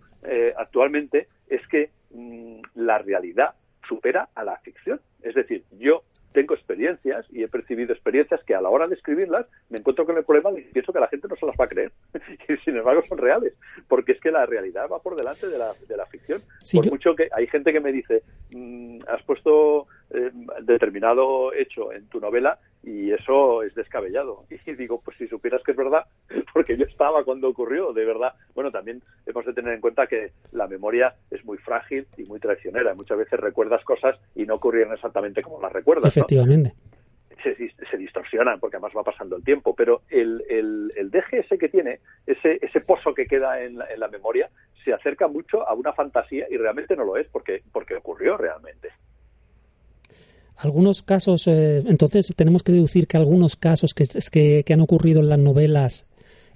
actualmente 0.57 1.29
es 1.49 1.67
que 1.69 1.91
mm, 2.11 2.61
la 2.75 2.99
realidad 2.99 3.55
supera 3.89 4.29
a 4.35 4.45
la 4.45 4.57
ficción. 4.59 5.01
Es 5.23 5.35
decir, 5.35 5.65
yo 5.73 6.03
tengo 6.33 6.55
experiencias 6.55 7.27
y 7.31 7.43
he 7.43 7.49
percibido 7.49 7.93
experiencias 7.93 8.43
que 8.45 8.55
a 8.55 8.61
la 8.61 8.69
hora 8.69 8.87
de 8.87 8.95
escribirlas 8.95 9.47
me 9.69 9.79
encuentro 9.79 10.07
con 10.07 10.17
el 10.17 10.25
problema 10.25 10.51
de 10.53 10.63
que 10.65 10.73
pienso 10.73 10.93
que 10.93 11.01
la 11.01 11.09
gente 11.09 11.29
no 11.29 11.37
se 11.37 11.47
las 11.47 11.57
va 11.59 11.65
a 11.65 11.69
creer. 11.69 11.93
Y 12.49 12.57
sin 12.59 12.77
embargo 12.77 13.03
son 13.09 13.19
reales 13.19 13.55
porque 13.89 14.13
es 14.13 14.21
que 14.21 14.31
la 14.31 14.47
realidad 14.47 14.89
va 14.91 15.01
por 15.01 15.17
delante 15.17 15.49
de 15.49 15.59
la, 15.59 15.73
de 15.89 15.97
la 15.97 16.07
ficción. 16.07 16.43
Por 16.73 16.91
mucho 16.91 17.15
que 17.15 17.29
hay 17.33 17.47
gente 17.47 17.73
que 17.73 17.81
me 17.81 17.93
dice 17.93 18.23
mm, 18.51 19.01
has 19.09 19.23
puesto 19.23 19.87
eh, 20.27 20.33
determinado 20.63 21.53
hecho 21.53 21.93
en 21.93 22.07
tu 22.09 22.21
novela 22.21 22.59
y 22.83 23.13
eso 23.13 23.63
es 23.63 23.75
descabellado. 23.75 24.45
Y 24.67 24.75
digo 24.75 25.01
pues 25.05 25.17
si 25.17 25.27
supieras 25.27 25.63
que 25.65 25.73
es 25.73 25.77
verdad 25.77 26.05
porque 26.55 26.77
yo 26.77 26.85
estaba 26.85 27.25
cuando 27.25 27.49
ocurrió 27.49 27.93
de 27.93 28.05
verdad. 28.05 28.35
Bueno 28.55 28.71
también 28.71 29.03
hemos 29.27 29.45
de 29.45 29.53
tener 29.53 29.75
en 29.75 29.81
cuenta 29.81 30.07
que 30.07 30.33
la 30.53 30.67
memoria 30.67 31.15
es 31.31 31.45
muy 31.45 31.59
frágil 31.59 32.07
y 32.17 32.25
muy 32.25 32.41
traicionera. 32.41 32.95
Muchas 32.95 33.19
veces 33.19 33.41
recuerdas 33.41 33.85
cosas 33.85 34.19
y 34.35 34.45
no 34.45 34.55
ocurrieron 34.55 34.95
exactamente 34.95 35.43
como 35.43 35.61
las 35.61 35.73
recuerdas 35.73 36.17
efectivamente. 36.17 36.75
Se, 37.43 37.97
distorsionan 37.97 38.61
porque 38.61 38.77
además 38.77 38.93
va 38.97 39.03
pasando 39.03 39.37
el 39.37 39.45
tiempo, 39.45 39.75
pero 39.75 40.03
el, 40.11 40.45
el, 40.49 40.91
el 40.97 41.11
DGS 41.11 41.59
que 41.59 41.69
tiene, 41.69 42.01
ese, 42.27 42.59
ese 42.61 42.81
pozo 42.81 43.15
que 43.15 43.27
queda 43.27 43.63
en 43.63 43.79
la, 43.79 44.09
memoria, 44.09 44.51
se 44.85 44.93
acerca 44.93 45.29
mucho 45.29 45.67
a 45.67 45.75
una 45.75 45.93
fantasía 45.93 46.47
y 46.51 46.57
realmente 46.57 46.97
no 46.97 47.05
lo 47.05 47.17
es 47.17 47.29
porque, 47.29 47.63
porque 47.73 47.95
ocurrió 47.95 48.37
realmente. 48.37 48.91
Algunos 50.63 51.03
casos, 51.03 51.47
eh, 51.49 51.83
entonces 51.87 52.33
tenemos 52.37 52.63
que 52.63 52.73
deducir 52.73 53.07
que 53.07 53.17
algunos 53.17 53.57
casos 53.57 53.95
que, 53.95 54.05
que, 54.31 54.63
que 54.65 54.73
han 54.73 54.81
ocurrido 54.81 55.21
en 55.21 55.29
las 55.29 55.39
novelas 55.39 56.11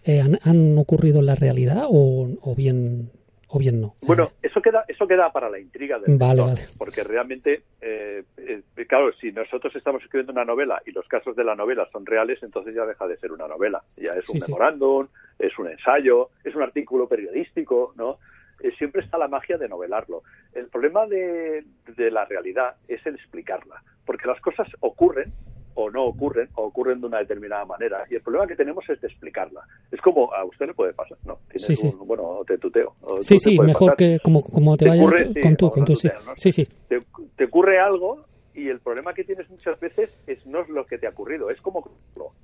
eh, 0.05 0.21
han, 0.21 0.39
han, 0.43 0.77
ocurrido 0.79 1.21
en 1.21 1.27
la 1.27 1.35
realidad 1.35 1.87
o, 1.89 2.29
o 2.43 2.55
bien 2.55 3.11
o 3.55 3.59
bien 3.59 3.81
no. 3.81 3.95
Bueno, 4.03 4.33
eso 4.43 4.61
queda 4.61 4.85
eso 4.89 5.07
queda 5.07 5.31
para 5.31 5.49
la 5.49 5.61
intriga 5.61 5.99
del 6.01 6.19
vale, 6.19 6.55
porque 6.77 7.05
realmente, 7.05 7.63
eh, 7.81 8.25
eh, 8.37 8.63
claro, 8.89 9.13
si 9.13 9.31
nosotros 9.31 9.75
estamos 9.77 10.03
escribiendo 10.03 10.33
una 10.33 10.45
novela 10.45 10.83
y 10.85 10.91
los 10.91 11.07
casos 11.07 11.37
de 11.37 11.45
la 11.45 11.55
novela 11.55 11.89
son 11.93 12.05
reales, 12.05 12.43
entonces 12.43 12.75
ya 12.75 12.85
deja 12.85 13.07
de 13.07 13.17
ser 13.17 13.31
una 13.31 13.47
novela, 13.47 13.83
ya 13.97 14.15
es 14.15 14.29
un 14.29 14.41
memorándum, 14.41 15.07
es 15.39 15.57
un 15.59 15.69
ensayo, 15.69 16.31
es 16.43 16.55
un 16.55 16.63
artículo 16.63 17.09
periodístico, 17.09 17.95
¿no? 17.97 18.19
Eh, 18.61 18.73
siempre 18.77 19.03
está 19.03 19.19
la 19.19 19.29
magia 19.29 19.57
de 19.57 19.69
novelarlo. 19.69 20.23
El 20.53 20.67
problema 20.67 21.07
de, 21.07 21.65
de 21.97 22.11
la 22.11 22.25
realidad 22.25 22.75
es 22.89 23.07
el 23.07 23.15
explicarla, 23.15 23.83
porque 24.05 24.29
las 24.29 24.41
cosas 24.41 24.69
ocurren 24.81 25.33
o 25.75 25.91
no 25.91 26.05
ocurren, 26.05 26.49
o 26.55 26.65
ocurren 26.65 27.01
de 27.01 27.07
una 27.07 27.19
determinada 27.19 27.65
manera. 27.65 28.05
Y 28.09 28.15
el 28.15 28.23
problema 28.23 28.47
que 28.47 28.57
tenemos 28.57 28.89
es 28.89 29.01
de 29.01 29.09
explicarla. 29.09 29.63
Es 29.91 30.01
como 30.01 30.33
a 30.33 30.45
usted 30.45 30.67
le 30.67 30.75
puede 30.75 30.93
pasar, 30.93 31.19
¿no? 31.25 31.39
Tienes 31.51 31.83
un, 31.83 32.07
bueno, 32.07 32.41
te 32.47 32.59
tuteo. 32.59 32.95
Sí, 33.21 33.39
sí, 33.39 33.59
mejor 33.59 33.97
que 33.97 34.19
como, 34.23 34.43
como 34.43 34.77
te, 34.77 34.89
vaya 34.89 35.03
con 35.43 35.57
tú, 35.57 35.71
con 35.71 35.85
tú, 35.85 35.97
sí. 35.97 36.09
Sí, 36.37 36.53
sí. 36.53 36.69
Te, 36.89 37.45
ocurre 37.45 37.79
algo 37.79 38.25
y 38.55 38.69
el 38.69 38.81
problema 38.81 39.15
que 39.15 39.25
tienes 39.25 39.49
muchas 39.51 39.79
veces 39.81 40.11
es 40.27 40.45
no 40.47 40.61
es 40.61 40.69
lo 40.69 40.87
que 40.87 40.99
te 40.99 41.07
ha 41.07 41.11
ocurrido, 41.11 41.51
es 41.51 41.61
como 41.61 41.89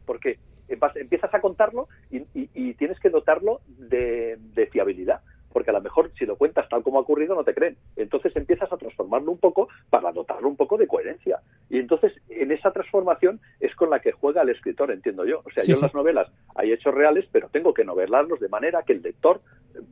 porque 0.04 0.38
empiezas 0.96 1.32
a 1.32 1.40
contarlo 1.40 1.88
y, 2.10 2.18
y, 2.34 2.50
y 2.54 2.74
tienes 2.74 2.98
que 3.00 3.10
dotarlo 3.10 3.60
de, 3.66 4.38
de 4.54 4.66
fiabilidad 4.66 5.20
porque 5.52 5.70
a 5.70 5.72
lo 5.72 5.80
mejor 5.80 6.10
si 6.18 6.26
lo 6.26 6.36
cuentas 6.36 6.68
tal 6.68 6.82
como 6.82 6.98
ha 6.98 7.02
ocurrido 7.02 7.34
no 7.34 7.44
te 7.44 7.54
creen. 7.54 7.76
Entonces 7.96 8.34
empiezas 8.36 8.72
a 8.72 8.76
transformarlo 8.76 9.32
un 9.32 9.38
poco 9.38 9.68
para 9.88 10.12
dotarlo 10.12 10.48
un 10.48 10.56
poco 10.56 10.76
de 10.76 10.86
coherencia. 10.86 11.40
Y 11.68 11.78
entonces 11.78 12.12
en 12.28 12.52
esa 12.52 12.70
transformación 12.72 13.40
es 13.60 13.74
con 13.74 13.90
la 13.90 14.00
que 14.00 14.12
juega 14.12 14.42
el 14.42 14.50
escritor, 14.50 14.90
entiendo 14.90 15.24
yo. 15.24 15.42
O 15.44 15.50
sea, 15.50 15.64
yo 15.64 15.74
en 15.74 15.80
las 15.80 15.94
novelas 15.94 16.30
hay 16.54 16.72
hechos 16.72 16.94
reales, 16.94 17.26
pero 17.30 17.48
tengo 17.48 17.74
que 17.74 17.84
novelarlos 17.84 18.40
de 18.40 18.48
manera 18.48 18.82
que 18.82 18.92
el 18.92 19.02
lector, 19.02 19.40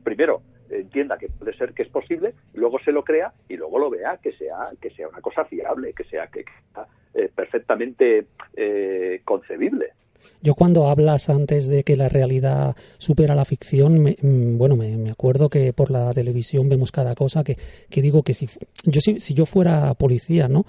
primero, 0.03 0.41
entienda 0.69 1.17
que 1.17 1.29
puede 1.29 1.53
ser 1.53 1.73
que 1.73 1.83
es 1.83 1.89
posible, 1.89 2.33
luego 2.53 2.79
se 2.79 2.91
lo 2.91 3.03
crea 3.03 3.33
y 3.47 3.57
luego 3.57 3.79
lo 3.79 3.89
vea 3.89 4.17
que 4.17 4.31
sea 4.33 4.69
que 4.79 4.91
sea 4.91 5.07
una 5.07 5.21
cosa 5.21 5.45
fiable, 5.45 5.93
que 5.93 6.03
sea 6.03 6.27
que, 6.27 6.45
sea, 6.73 6.85
eh, 7.13 7.29
perfectamente 7.33 8.27
eh, 8.55 9.21
concebible. 9.25 9.93
Yo 10.41 10.55
cuando 10.55 10.87
hablas 10.87 11.29
antes 11.29 11.67
de 11.67 11.83
que 11.83 11.97
la 11.97 12.07
realidad 12.07 12.75
supera 12.97 13.35
la 13.35 13.45
ficción, 13.45 14.15
mm, 14.21 14.57
bueno, 14.57 14.75
me, 14.77 15.09
acuerdo 15.11 15.49
que 15.49 15.73
por 15.73 15.91
la 15.91 16.13
televisión 16.13 16.69
vemos 16.69 16.91
cada 16.91 17.13
cosa 17.15 17.43
que, 17.43 17.57
que 17.89 18.01
digo 18.01 18.23
que 18.23 18.33
si 18.33 18.47
yo 18.85 19.01
si, 19.01 19.19
si 19.19 19.33
yo 19.33 19.45
fuera 19.45 19.93
policía, 19.95 20.47
¿no? 20.47 20.65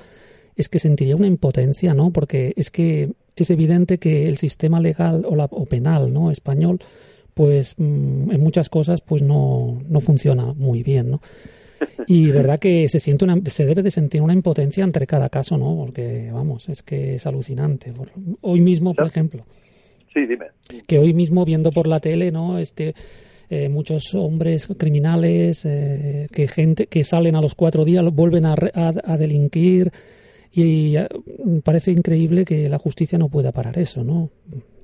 Es 0.56 0.68
que 0.68 0.78
sentiría 0.78 1.16
una 1.16 1.28
impotencia, 1.28 1.94
¿no? 1.94 2.10
Porque 2.10 2.52
es 2.56 2.70
que 2.70 3.12
es 3.36 3.50
evidente 3.50 3.98
que 3.98 4.28
el 4.28 4.38
sistema 4.38 4.80
legal 4.80 5.24
o, 5.26 5.36
la, 5.36 5.44
o 5.44 5.66
penal, 5.66 6.12
¿no? 6.12 6.30
Español, 6.30 6.80
pues 7.34 7.74
mm, 7.78 8.32
en 8.32 8.40
muchas 8.40 8.68
cosas 8.68 9.00
pues 9.00 9.22
no, 9.22 9.80
no 9.88 10.00
funciona 10.00 10.52
muy 10.52 10.82
bien, 10.82 11.12
¿no? 11.12 11.20
Y 12.06 12.30
verdad 12.30 12.58
que 12.58 12.88
se 12.88 12.98
siente 12.98 13.24
una, 13.24 13.38
se 13.46 13.64
debe 13.64 13.82
de 13.82 13.90
sentir 13.90 14.22
una 14.22 14.32
impotencia 14.32 14.84
entre 14.84 15.06
cada 15.06 15.28
caso, 15.28 15.56
¿no? 15.56 15.76
Porque 15.76 16.30
vamos, 16.32 16.68
es 16.68 16.82
que 16.82 17.14
es 17.14 17.26
alucinante. 17.26 17.92
Hoy 18.40 18.60
mismo, 18.60 18.94
por 18.94 19.06
ejemplo. 19.06 19.44
Sí, 20.12 20.26
dime. 20.26 20.46
Que 20.86 20.98
hoy 20.98 21.14
mismo 21.14 21.44
viendo 21.44 21.70
por 21.70 21.86
la 21.86 22.00
tele, 22.00 22.32
¿no? 22.32 22.58
Este 22.58 22.94
eh, 23.52 23.68
muchos 23.68 24.14
hombres 24.14 24.68
criminales 24.78 25.64
eh, 25.64 26.28
que 26.32 26.46
gente 26.46 26.86
que 26.86 27.02
salen 27.02 27.34
a 27.34 27.40
los 27.40 27.56
cuatro 27.56 27.84
días 27.84 28.04
vuelven 28.12 28.46
a, 28.46 28.54
a, 28.54 29.16
delinquir 29.16 29.90
y, 30.52 30.96
y 30.96 31.60
parece 31.64 31.90
increíble 31.90 32.44
que 32.44 32.68
la 32.68 32.78
justicia 32.78 33.18
no 33.18 33.28
pueda 33.28 33.50
parar 33.50 33.76
eso, 33.76 34.04
¿no? 34.04 34.30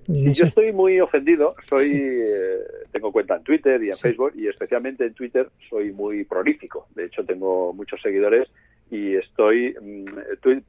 Yo 0.08 0.46
estoy 0.46 0.72
muy 0.72 1.00
ofendido. 1.00 1.54
Soy, 1.68 1.90
eh, 1.92 2.58
tengo 2.92 3.12
cuenta 3.12 3.36
en 3.36 3.42
Twitter 3.42 3.82
y 3.82 3.88
en 3.88 3.94
Facebook 3.94 4.32
y 4.34 4.48
especialmente 4.48 5.04
en 5.04 5.14
Twitter 5.14 5.48
soy 5.68 5.92
muy 5.92 6.24
prolífico. 6.24 6.88
De 6.94 7.06
hecho, 7.06 7.24
tengo 7.24 7.72
muchos 7.72 8.00
seguidores 8.00 8.48
y 8.90 9.16
estoy. 9.16 9.74
Mm, 9.80 10.04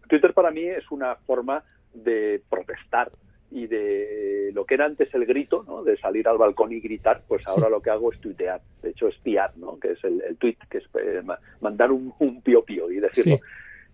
Twitter 0.08 0.34
para 0.34 0.52
mí 0.52 0.62
es 0.62 0.90
una 0.92 1.16
forma 1.16 1.64
de 1.94 2.42
protestar 2.50 3.12
y 3.50 3.68
de 3.68 4.52
lo 4.54 4.66
que 4.66 4.74
era 4.74 4.86
antes 4.86 5.14
el 5.14 5.26
grito, 5.26 5.64
¿no? 5.66 5.84
De 5.84 5.98
salir 5.98 6.28
al 6.28 6.38
balcón 6.38 6.74
y 6.74 6.80
gritar, 6.80 7.22
pues 7.28 7.48
ahora 7.48 7.70
lo 7.70 7.82
que 7.82 7.90
hago 7.90 8.12
es 8.12 8.20
tuitear. 8.20 8.62
De 8.82 8.90
hecho, 8.90 9.08
espiar, 9.08 9.58
¿no? 9.58 9.80
Que 9.80 9.92
es 9.92 10.04
el, 10.04 10.22
el 10.22 10.38
tweet, 10.38 10.58
que 10.70 10.80
es 10.80 10.84
eh, 10.96 11.22
mandar 11.62 11.92
un, 11.92 12.14
un 12.20 12.42
pío 12.42 12.64
pío 12.64 12.92
y 12.92 13.00
decirlo. 13.00 13.40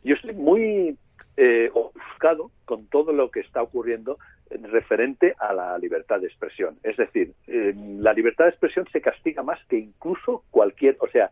Yo 0.04 0.16
estoy 0.16 0.34
muy 0.34 0.98
eh, 1.38 1.70
ofuscado 1.74 2.52
con 2.66 2.88
todo 2.88 3.14
lo 3.14 3.32
que 3.32 3.40
está 3.42 3.62
ocurriendo 3.62 4.18
referente 4.62 5.36
a 5.40 5.54
la 5.54 5.78
libertad 5.78 6.20
de 6.20 6.28
expresión. 6.28 6.78
Es 6.84 6.98
decir, 6.98 7.34
la 7.48 8.14
libertad 8.14 8.46
de 8.46 8.52
expresión 8.52 8.88
se 8.92 9.02
castiga 9.02 9.44
más 9.44 9.60
que 9.68 9.78
incluso 9.78 10.44
cualquier, 10.52 10.98
o 11.00 11.08
sea, 11.08 11.32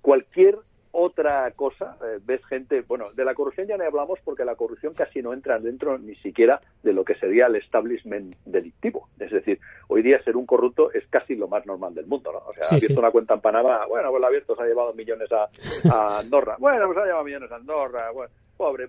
cualquier 0.00 0.58
otra 0.94 1.50
cosa, 1.52 1.96
eh, 2.04 2.18
ves 2.22 2.44
gente, 2.44 2.82
bueno, 2.82 3.06
de 3.12 3.24
la 3.24 3.34
corrupción 3.34 3.66
ya 3.66 3.78
no 3.78 3.84
hablamos 3.84 4.18
porque 4.24 4.44
la 4.44 4.56
corrupción 4.56 4.92
casi 4.92 5.22
no 5.22 5.32
entra 5.32 5.58
dentro 5.58 5.96
ni 5.96 6.14
siquiera 6.16 6.60
de 6.82 6.92
lo 6.92 7.02
que 7.02 7.14
sería 7.14 7.46
el 7.46 7.56
establishment 7.56 8.36
delictivo. 8.44 9.08
Es 9.18 9.30
decir, 9.30 9.58
hoy 9.88 10.02
día 10.02 10.22
ser 10.22 10.36
un 10.36 10.44
corrupto 10.44 10.92
es 10.92 11.06
casi 11.08 11.34
lo 11.34 11.48
más 11.48 11.64
normal 11.64 11.94
del 11.94 12.06
mundo, 12.06 12.30
¿no? 12.30 12.40
O 12.40 12.52
sea, 12.52 12.64
ha 12.70 12.74
abierto 12.76 13.00
una 13.00 13.10
cuenta 13.10 13.34
en 13.34 13.40
Panamá, 13.40 13.86
bueno, 13.86 14.10
pues 14.10 14.20
la 14.20 14.26
ha 14.26 14.28
abierto, 14.28 14.54
se 14.54 14.62
ha 14.62 14.66
llevado 14.66 14.92
millones 14.92 15.32
a, 15.32 15.44
a 15.90 16.18
Andorra, 16.20 16.56
bueno, 16.58 16.86
pues 16.86 16.98
ha 16.98 17.06
llevado 17.06 17.24
millones 17.24 17.50
a 17.50 17.56
Andorra, 17.56 18.10
bueno, 18.12 18.32
pobre. 18.56 18.88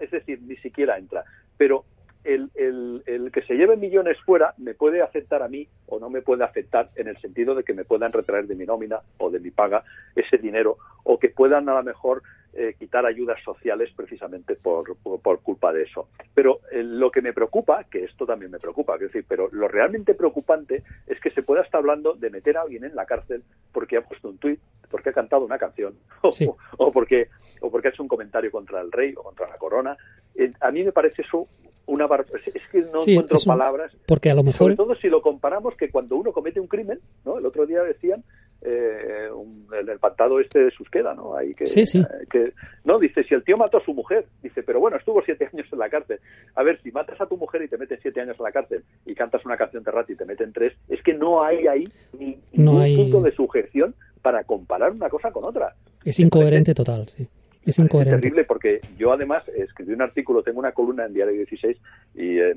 Es 0.00 0.10
decir, 0.10 0.40
ni 0.42 0.56
siquiera 0.56 0.96
entra. 0.98 1.22
Pero 1.56 1.84
el, 2.28 2.50
el, 2.54 3.02
el, 3.06 3.32
que 3.32 3.42
se 3.42 3.54
lleve 3.54 3.76
millones 3.76 4.18
fuera 4.24 4.54
me 4.58 4.74
puede 4.74 5.00
afectar 5.00 5.42
a 5.42 5.48
mí 5.48 5.66
o 5.86 5.98
no 5.98 6.10
me 6.10 6.20
puede 6.20 6.44
afectar 6.44 6.90
en 6.96 7.08
el 7.08 7.16
sentido 7.18 7.54
de 7.54 7.64
que 7.64 7.72
me 7.72 7.84
puedan 7.84 8.12
retraer 8.12 8.46
de 8.46 8.54
mi 8.54 8.66
nómina 8.66 9.00
o 9.16 9.30
de 9.30 9.40
mi 9.40 9.50
paga 9.50 9.82
ese 10.14 10.36
dinero 10.36 10.76
o 11.04 11.18
que 11.18 11.30
puedan 11.30 11.68
a 11.68 11.74
lo 11.74 11.82
mejor 11.82 12.22
eh, 12.52 12.74
quitar 12.78 13.06
ayudas 13.06 13.42
sociales 13.44 13.90
precisamente 13.94 14.56
por, 14.56 14.96
por, 14.96 15.40
culpa 15.40 15.72
de 15.72 15.84
eso. 15.84 16.08
Pero 16.34 16.60
eh, 16.72 16.82
lo 16.82 17.10
que 17.10 17.22
me 17.22 17.32
preocupa, 17.32 17.84
que 17.84 18.04
esto 18.04 18.26
también 18.26 18.50
me 18.50 18.58
preocupa, 18.58 18.94
quiero 18.94 19.12
decir, 19.12 19.24
pero 19.28 19.48
lo 19.52 19.68
realmente 19.68 20.14
preocupante 20.14 20.82
es 21.06 21.20
que 21.20 21.30
se 21.30 21.42
pueda 21.42 21.62
estar 21.62 21.78
hablando 21.78 22.14
de 22.14 22.30
meter 22.30 22.56
a 22.56 22.62
alguien 22.62 22.84
en 22.84 22.94
la 22.94 23.06
cárcel 23.06 23.42
porque 23.72 23.96
ha 23.96 24.02
puesto 24.02 24.28
un 24.28 24.38
tuit, 24.38 24.60
porque 24.90 25.10
ha 25.10 25.12
cantado 25.12 25.44
una 25.44 25.58
canción 25.58 25.94
o, 26.22 26.92
porque 26.92 27.28
o 27.60 27.70
porque 27.70 27.88
ha 27.88 27.90
hecho 27.90 28.02
un 28.02 28.08
comentario 28.08 28.50
contra 28.50 28.80
el 28.80 28.92
rey 28.92 29.14
o 29.16 29.22
contra 29.22 29.48
la 29.48 29.56
corona. 29.56 29.96
Eh, 30.34 30.50
a 30.60 30.70
mí 30.70 30.84
me 30.84 30.92
parece 30.92 31.22
eso 31.22 31.48
una 31.88 32.06
es 32.54 32.62
que 32.70 32.80
no 32.82 33.00
encuentro 33.04 33.36
palabras 33.46 33.92
porque 34.06 34.30
a 34.30 34.34
lo 34.34 34.42
mejor 34.42 34.58
sobre 34.58 34.76
todo 34.76 34.94
si 34.94 35.08
lo 35.08 35.20
comparamos 35.22 35.74
que 35.74 35.90
cuando 35.90 36.16
uno 36.16 36.32
comete 36.32 36.60
un 36.60 36.66
crimen 36.68 37.00
no 37.24 37.38
el 37.38 37.46
otro 37.46 37.66
día 37.66 37.82
decían 37.82 38.22
eh, 38.60 39.28
un, 39.32 39.66
el, 39.72 39.88
el, 39.88 39.98
pantado 40.00 40.40
este 40.40 40.58
de 40.64 40.70
Susqueda, 40.72 41.14
¿no? 41.14 41.36
Ahí 41.36 41.54
que, 41.54 41.68
sí, 41.68 41.86
sí. 41.86 42.00
Eh, 42.00 42.26
que, 42.28 42.52
no, 42.84 42.98
dice, 42.98 43.22
si 43.22 43.32
el 43.34 43.44
tío 43.44 43.56
mató 43.56 43.78
a 43.78 43.84
su 43.84 43.94
mujer, 43.94 44.26
dice, 44.42 44.64
pero 44.64 44.80
bueno, 44.80 44.96
estuvo 44.96 45.22
siete 45.22 45.48
años 45.52 45.66
en 45.72 45.78
la 45.78 45.88
cárcel. 45.88 46.18
A 46.56 46.64
ver, 46.64 46.80
si 46.82 46.90
matas 46.90 47.20
a 47.20 47.26
tu 47.26 47.36
mujer 47.36 47.62
y 47.62 47.68
te 47.68 47.78
meten 47.78 48.00
siete 48.02 48.20
años 48.20 48.34
en 48.36 48.42
la 48.42 48.50
cárcel 48.50 48.82
y 49.06 49.14
cantas 49.14 49.44
una 49.44 49.56
canción 49.56 49.84
de 49.84 49.90
rat 49.92 50.10
y 50.10 50.16
te 50.16 50.24
meten 50.24 50.52
tres, 50.52 50.72
es 50.88 51.00
que 51.04 51.14
no 51.14 51.44
hay 51.44 51.68
ahí 51.68 51.88
ni 52.18 52.32
No 52.52 52.72
ningún 52.72 52.82
hay- 52.82 52.96
punto 52.96 53.20
de 53.22 53.30
sujeción 53.30 53.94
para 54.22 54.42
comparar 54.42 54.90
una 54.90 55.08
cosa 55.08 55.30
con 55.30 55.44
otra. 55.46 55.76
Es 56.04 56.18
incoherente 56.18 56.74
total, 56.74 57.06
sí. 57.06 57.28
Es 57.64 57.78
Es 57.78 57.78
incoherente. 57.80 58.20
terrible 58.20 58.44
porque 58.44 58.80
yo 58.96 59.12
además 59.12 59.46
escribí 59.48 59.92
un 59.92 60.02
artículo, 60.02 60.42
tengo 60.42 60.58
una 60.60 60.72
columna 60.72 61.04
en 61.06 61.12
Diario 61.14 61.34
16 61.34 61.76
y 62.14 62.38
eh, 62.38 62.54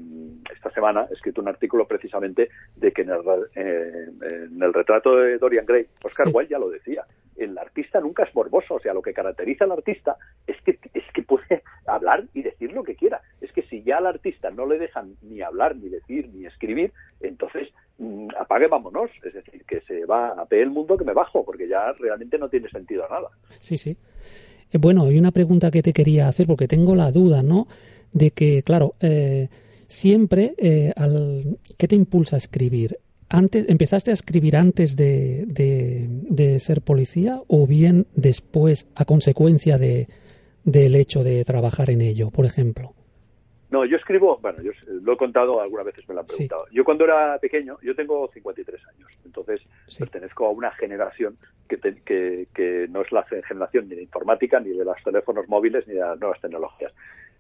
esta 0.56 0.72
semana 0.72 1.06
he 1.10 1.14
escrito 1.14 1.42
un 1.42 1.48
artículo 1.50 1.86
precisamente 1.88 2.50
de 2.76 2.92
que 2.92 3.02
en 3.02 3.10
el, 3.10 3.20
eh, 3.56 4.08
en 4.54 4.62
el 4.64 4.74
retrato 4.74 5.16
de 5.18 5.38
Dorian 5.38 5.66
Gray, 5.66 5.86
Oscar 6.04 6.28
Sí. 6.28 6.32
Wilde 6.34 6.52
ya 6.52 6.60
lo 6.60 6.70
decía, 6.70 7.04
el 7.36 7.58
artista 7.58 8.00
nunca 8.00 8.24
es 8.24 8.36
morboso, 8.36 8.76
o 8.76 8.80
sea, 8.80 8.94
lo 8.94 9.02
que 9.02 9.14
caracteriza 9.14 9.66
al 9.66 9.72
artista 9.72 10.16
es 10.46 10.56
que, 10.64 10.78
es 10.94 11.04
que 11.14 11.24
puede 11.24 11.64
hablar 11.88 12.26
y 12.34 12.44
decir 12.44 12.72
lo 12.72 12.84
que 12.84 12.96
quiera. 12.96 13.22
Es 13.42 13.52
que 13.52 13.64
si 13.64 13.82
ya 13.84 13.98
al 13.98 14.06
artista 14.06 14.52
no 14.52 14.66
le 14.68 14.78
dejan 14.78 15.16
ni 15.24 15.42
hablar, 15.42 15.76
ni 15.76 15.90
decir, 15.90 16.30
ni 16.34 16.46
escribir, 16.46 16.92
entonces 17.20 17.70
mm, 17.98 18.28
apague, 18.40 18.68
vámonos. 18.68 19.10
Es 19.24 19.34
decir, 19.34 19.64
que 19.66 19.82
se 19.82 20.06
va 20.06 20.30
a 20.30 20.46
pedir 20.46 20.64
el 20.64 20.70
mundo 20.70 20.98
que 20.98 21.06
me 21.06 21.14
bajo, 21.14 21.44
porque 21.44 21.68
ya 21.68 21.92
realmente 21.94 22.38
no 22.38 22.48
tiene 22.50 22.70
sentido 22.70 23.08
nada. 23.10 23.30
Sí, 23.60 23.78
sí. 23.78 23.98
Eh, 24.72 24.78
Bueno, 24.78 25.04
hay 25.06 25.18
una 25.18 25.32
pregunta 25.32 25.72
que 25.72 25.82
te 25.82 25.94
quería 25.94 26.28
hacer 26.28 26.48
porque 26.48 26.68
tengo 26.68 26.96
la 26.96 27.12
duda, 27.12 27.44
¿no? 27.44 27.68
De 28.14 28.32
que, 28.32 28.64
claro, 28.64 28.96
eh, 29.00 29.48
siempre, 29.88 30.54
eh, 30.58 30.94
al, 30.96 31.58
¿qué 31.78 31.88
te 31.88 31.96
impulsa 31.96 32.36
a 32.36 32.38
escribir? 32.38 32.98
Antes, 33.30 33.66
¿Empezaste 33.70 34.12
a 34.12 34.14
escribir 34.14 34.58
antes 34.58 34.96
de, 34.98 35.46
de, 35.48 36.08
de 36.30 36.60
ser 36.60 36.82
policía 36.82 37.42
o 37.48 37.66
bien 37.66 38.08
después 38.16 38.88
a 38.96 39.06
consecuencia 39.06 39.78
de, 39.78 40.10
del 40.66 40.96
hecho 40.96 41.24
de 41.24 41.44
trabajar 41.46 41.90
en 41.90 42.02
ello, 42.02 42.30
por 42.30 42.46
ejemplo? 42.46 42.94
No, 43.72 43.86
yo 43.86 43.96
escribo, 43.96 44.38
bueno, 44.42 44.62
yo 44.62 44.72
lo 45.02 45.14
he 45.14 45.18
contado, 45.18 45.62
algunas 45.62 45.86
veces 45.86 46.08
me 46.08 46.14
lo 46.14 46.20
han 46.22 46.28
Sí. 46.28 46.36
preguntado. 46.36 46.66
Yo 46.72 46.84
cuando 46.84 47.06
era 47.06 47.38
pequeño, 47.40 47.78
yo 47.82 47.96
tengo 47.96 48.30
53 48.34 48.82
años, 48.96 49.10
entonces 49.26 49.62
Sí. 49.88 50.00
pertenezco 50.00 50.46
a 50.46 50.52
una 50.52 50.72
generación 50.72 51.38
que, 51.70 51.78
te- 51.78 52.02
que, 52.04 52.48
que 52.54 52.88
no 52.90 53.02
es 53.02 53.12
la 53.14 53.24
generación 53.24 53.88
ni 53.88 53.96
de 53.96 54.04
informática, 54.04 54.60
ni 54.60 54.72
de 54.72 54.84
los 54.84 55.02
teléfonos 55.04 55.48
móviles, 55.48 55.88
ni 55.88 55.94
de 55.94 56.02
las 56.02 56.20
nuevas 56.20 56.42
tecnologías. 56.42 56.94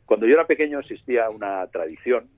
Cuando 0.06 0.26
yo 0.26 0.34
era 0.36 0.48
pequeño 0.48 0.80
existía 0.80 1.30
una 1.30 1.68
tradición 1.68 2.30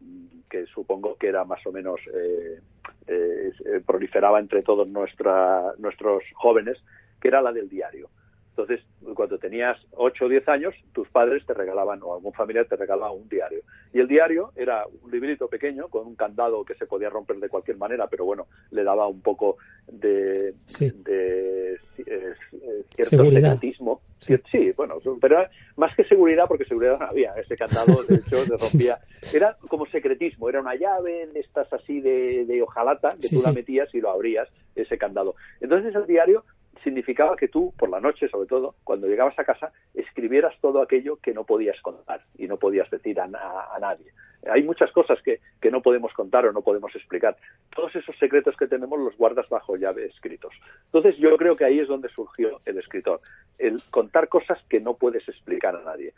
que 0.49 0.65
supongo 0.65 1.15
que 1.15 1.27
era 1.27 1.43
más 1.45 1.65
o 1.67 1.71
menos 1.71 1.99
eh, 2.13 2.60
eh, 3.08 3.51
eh, 3.65 3.82
proliferaba 3.86 4.39
entre 4.39 4.63
todos 4.63 4.88
nuestra, 4.88 5.73
nuestros 5.77 6.23
jóvenes, 6.34 6.84
que 7.21 7.27
era 7.27 7.41
la 7.43 7.51
del 7.51 7.69
diario. 7.69 8.10
Entonces, 8.55 8.85
cuando 9.15 9.39
tenías 9.39 9.77
8 9.93 10.25
o 10.25 10.29
10 10.29 10.47
años, 10.47 10.75
tus 10.93 11.09
padres 11.09 11.43
te 11.45 11.55
regalaban, 11.55 11.99
o 12.03 12.13
algún 12.13 12.33
familiar 12.33 12.67
te 12.67 12.75
regalaba 12.75 13.11
un 13.11 13.27
diario. 13.27 13.61
Y 13.91 13.99
el 13.99 14.07
diario 14.07 14.51
era 14.55 14.85
un 15.01 15.09
librito 15.09 15.47
pequeño 15.47 15.87
con 15.87 16.05
un 16.05 16.15
candado 16.15 16.63
que 16.63 16.75
se 16.75 16.85
podía 16.85 17.09
romper 17.09 17.37
de 17.37 17.49
cualquier 17.49 17.77
manera, 17.77 18.05
pero 18.07 18.25
bueno, 18.25 18.45
le 18.69 18.83
daba 18.83 19.07
un 19.07 19.21
poco 19.21 19.57
de, 19.87 20.53
Sí. 20.67 20.91
de, 21.03 21.73
eh, 21.73 22.33
cierto 22.95 23.09
Seguridad. 23.17 23.53
secretismo. 23.53 24.01
Sí. 24.19 24.35
Sí. 24.51 24.71
bueno, 24.77 24.99
pero 25.19 25.45
más 25.75 25.95
que 25.95 26.03
seguridad, 26.05 26.45
porque 26.47 26.65
seguridad 26.65 26.99
no 26.99 27.07
había. 27.07 27.33
Ese 27.33 27.57
candado, 27.57 28.03
de 28.03 28.15
hecho, 28.15 28.35
se 28.45 28.55
rompía. 28.55 28.99
Era 29.33 29.57
como 29.67 29.87
secretismo, 29.87 30.47
era 30.47 30.61
una 30.61 30.75
llave 30.75 31.27
de 31.33 31.39
estas 31.39 31.73
así 31.73 32.01
de, 32.01 32.45
de 32.45 32.61
hojalata 32.61 33.15
que 33.19 33.27
Sí, 33.29 33.35
tú 33.37 33.41
la 33.43 33.51
metías 33.51 33.93
y 33.95 33.99
lo 33.99 34.11
abrías, 34.11 34.47
ese 34.75 34.97
candado. 34.99 35.33
Entonces 35.59 35.93
el 35.95 36.05
diario 36.05 36.45
significaba 36.83 37.35
que 37.35 37.47
tú, 37.47 37.73
por 37.77 37.89
la 37.89 37.99
noche 37.99 38.27
sobre 38.29 38.47
todo, 38.47 38.75
cuando 38.83 39.07
llegabas 39.07 39.37
a 39.39 39.43
casa, 39.43 39.71
escribieras 39.93 40.55
todo 40.61 40.81
aquello 40.81 41.17
que 41.17 41.33
no 41.33 41.43
podías 41.43 41.79
contar 41.81 42.21
y 42.37 42.47
no 42.47 42.57
podías 42.57 42.89
decir 42.89 43.19
a, 43.19 43.25
a 43.25 43.79
nadie. 43.79 44.11
Hay 44.51 44.63
muchas 44.63 44.91
cosas 44.91 45.21
que, 45.21 45.39
que 45.61 45.71
no 45.71 45.81
podemos 45.81 46.11
contar 46.13 46.45
o 46.45 46.51
no 46.51 46.61
podemos 46.61 46.93
explicar. 46.95 47.37
Todos 47.73 47.95
esos 47.95 48.17
secretos 48.17 48.57
que 48.57 48.67
tenemos 48.67 48.99
los 48.99 49.15
guardas 49.15 49.47
bajo 49.47 49.77
llave 49.77 50.05
escritos. 50.05 50.53
Entonces 50.85 51.17
yo 51.17 51.37
creo 51.37 51.55
que 51.55 51.65
ahí 51.65 51.79
es 51.79 51.87
donde 51.87 52.09
surgió 52.09 52.59
el 52.65 52.77
escritor, 52.77 53.21
el 53.57 53.81
contar 53.89 54.27
cosas 54.27 54.59
que 54.69 54.81
no 54.81 54.95
puedes 54.95 55.27
explicar 55.29 55.75
a 55.75 55.83
nadie. 55.83 56.13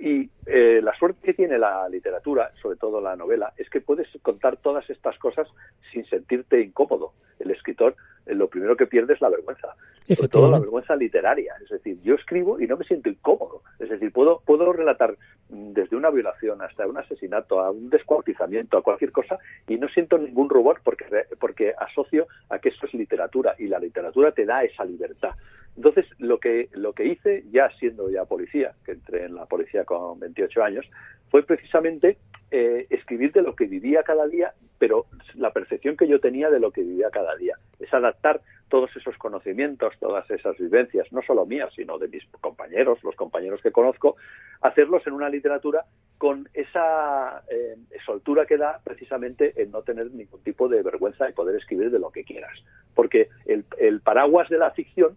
Y 0.00 0.30
eh, 0.46 0.80
la 0.82 0.94
suerte 0.96 1.20
que 1.22 1.34
tiene 1.34 1.58
la 1.58 1.88
literatura, 1.88 2.52
sobre 2.62 2.76
todo 2.76 3.00
la 3.00 3.16
novela, 3.16 3.52
es 3.56 3.68
que 3.68 3.80
puedes 3.80 4.08
contar 4.22 4.56
todas 4.56 4.88
estas 4.90 5.18
cosas 5.18 5.48
sin 5.92 6.04
sentirte 6.06 6.60
incómodo. 6.60 7.12
El 7.40 7.50
escritor 7.50 7.96
eh, 8.26 8.34
lo 8.34 8.48
primero 8.48 8.76
que 8.76 8.86
pierde 8.86 9.14
es 9.14 9.20
la 9.20 9.28
vergüenza, 9.28 9.74
sobre 10.16 10.28
todo 10.28 10.50
la 10.50 10.58
vergüenza 10.58 10.96
literaria. 10.96 11.54
Es 11.62 11.70
decir, 11.70 11.98
yo 12.02 12.14
escribo 12.14 12.60
y 12.60 12.66
no 12.66 12.76
me 12.76 12.84
siento 12.84 13.08
incómodo. 13.08 13.62
Es 13.78 13.88
decir, 13.88 14.12
puedo, 14.12 14.40
puedo 14.44 14.72
relatar 14.72 15.16
desde 15.48 15.96
una 15.96 16.10
violación 16.10 16.60
hasta 16.62 16.86
un 16.86 16.98
asesinato, 16.98 17.60
a 17.60 17.70
un 17.70 17.90
descuartizamiento, 17.90 18.78
a 18.78 18.82
cualquier 18.82 19.12
cosa, 19.12 19.38
y 19.66 19.76
no 19.76 19.88
siento 19.88 20.18
ningún 20.18 20.48
rubor 20.48 20.80
porque, 20.82 21.04
porque 21.40 21.74
asocio 21.78 22.26
a 22.48 22.58
que 22.58 22.70
eso 22.70 22.86
es 22.86 22.94
literatura 22.94 23.54
y 23.58 23.66
la 23.66 23.78
literatura 23.78 24.32
te 24.32 24.44
da 24.44 24.62
esa 24.62 24.84
libertad. 24.84 25.30
Entonces, 25.76 26.06
lo 26.18 26.38
que, 26.40 26.68
lo 26.72 26.92
que 26.92 27.04
hice, 27.04 27.44
ya 27.52 27.70
siendo 27.78 28.10
ya 28.10 28.24
policía, 28.24 28.74
que 28.84 28.92
entré 28.92 29.26
en 29.26 29.36
la 29.36 29.46
policía 29.46 29.84
con 29.84 30.18
28 30.18 30.62
años, 30.64 30.84
fue 31.30 31.44
precisamente 31.44 32.18
eh, 32.50 32.86
escribir 32.90 33.32
de 33.32 33.42
lo 33.42 33.54
que 33.54 33.66
vivía 33.66 34.02
cada 34.02 34.26
día, 34.26 34.54
pero 34.78 35.06
la 35.36 35.52
percepción 35.52 35.96
que 35.96 36.08
yo 36.08 36.18
tenía 36.18 36.50
de 36.50 36.58
lo 36.58 36.72
que 36.72 36.82
vivía 36.82 37.10
cada 37.10 37.36
día. 37.36 37.56
Es 37.78 37.94
adaptar 37.94 38.40
todos 38.68 38.94
esos 38.96 39.16
conocimientos, 39.18 39.94
todas 39.98 40.30
esas 40.30 40.56
vivencias, 40.58 41.10
no 41.12 41.22
solo 41.22 41.46
mías, 41.46 41.72
sino 41.74 41.98
de 41.98 42.08
mis 42.08 42.24
compañeros, 42.40 43.02
los 43.02 43.16
compañeros 43.16 43.60
que 43.62 43.72
conozco, 43.72 44.16
hacerlos 44.60 45.06
en 45.06 45.14
una 45.14 45.28
literatura 45.28 45.84
con 46.18 46.48
esa 46.52 47.42
eh, 47.50 47.76
soltura 48.04 48.46
que 48.46 48.56
da 48.56 48.80
precisamente 48.82 49.54
el 49.56 49.70
no 49.70 49.82
tener 49.82 50.10
ningún 50.10 50.42
tipo 50.42 50.68
de 50.68 50.82
vergüenza 50.82 51.28
y 51.28 51.32
poder 51.32 51.56
escribir 51.56 51.90
de 51.90 51.98
lo 51.98 52.10
que 52.10 52.24
quieras. 52.24 52.52
Porque 52.94 53.28
el, 53.46 53.64
el 53.78 54.00
paraguas 54.00 54.48
de 54.48 54.58
la 54.58 54.72
ficción 54.72 55.16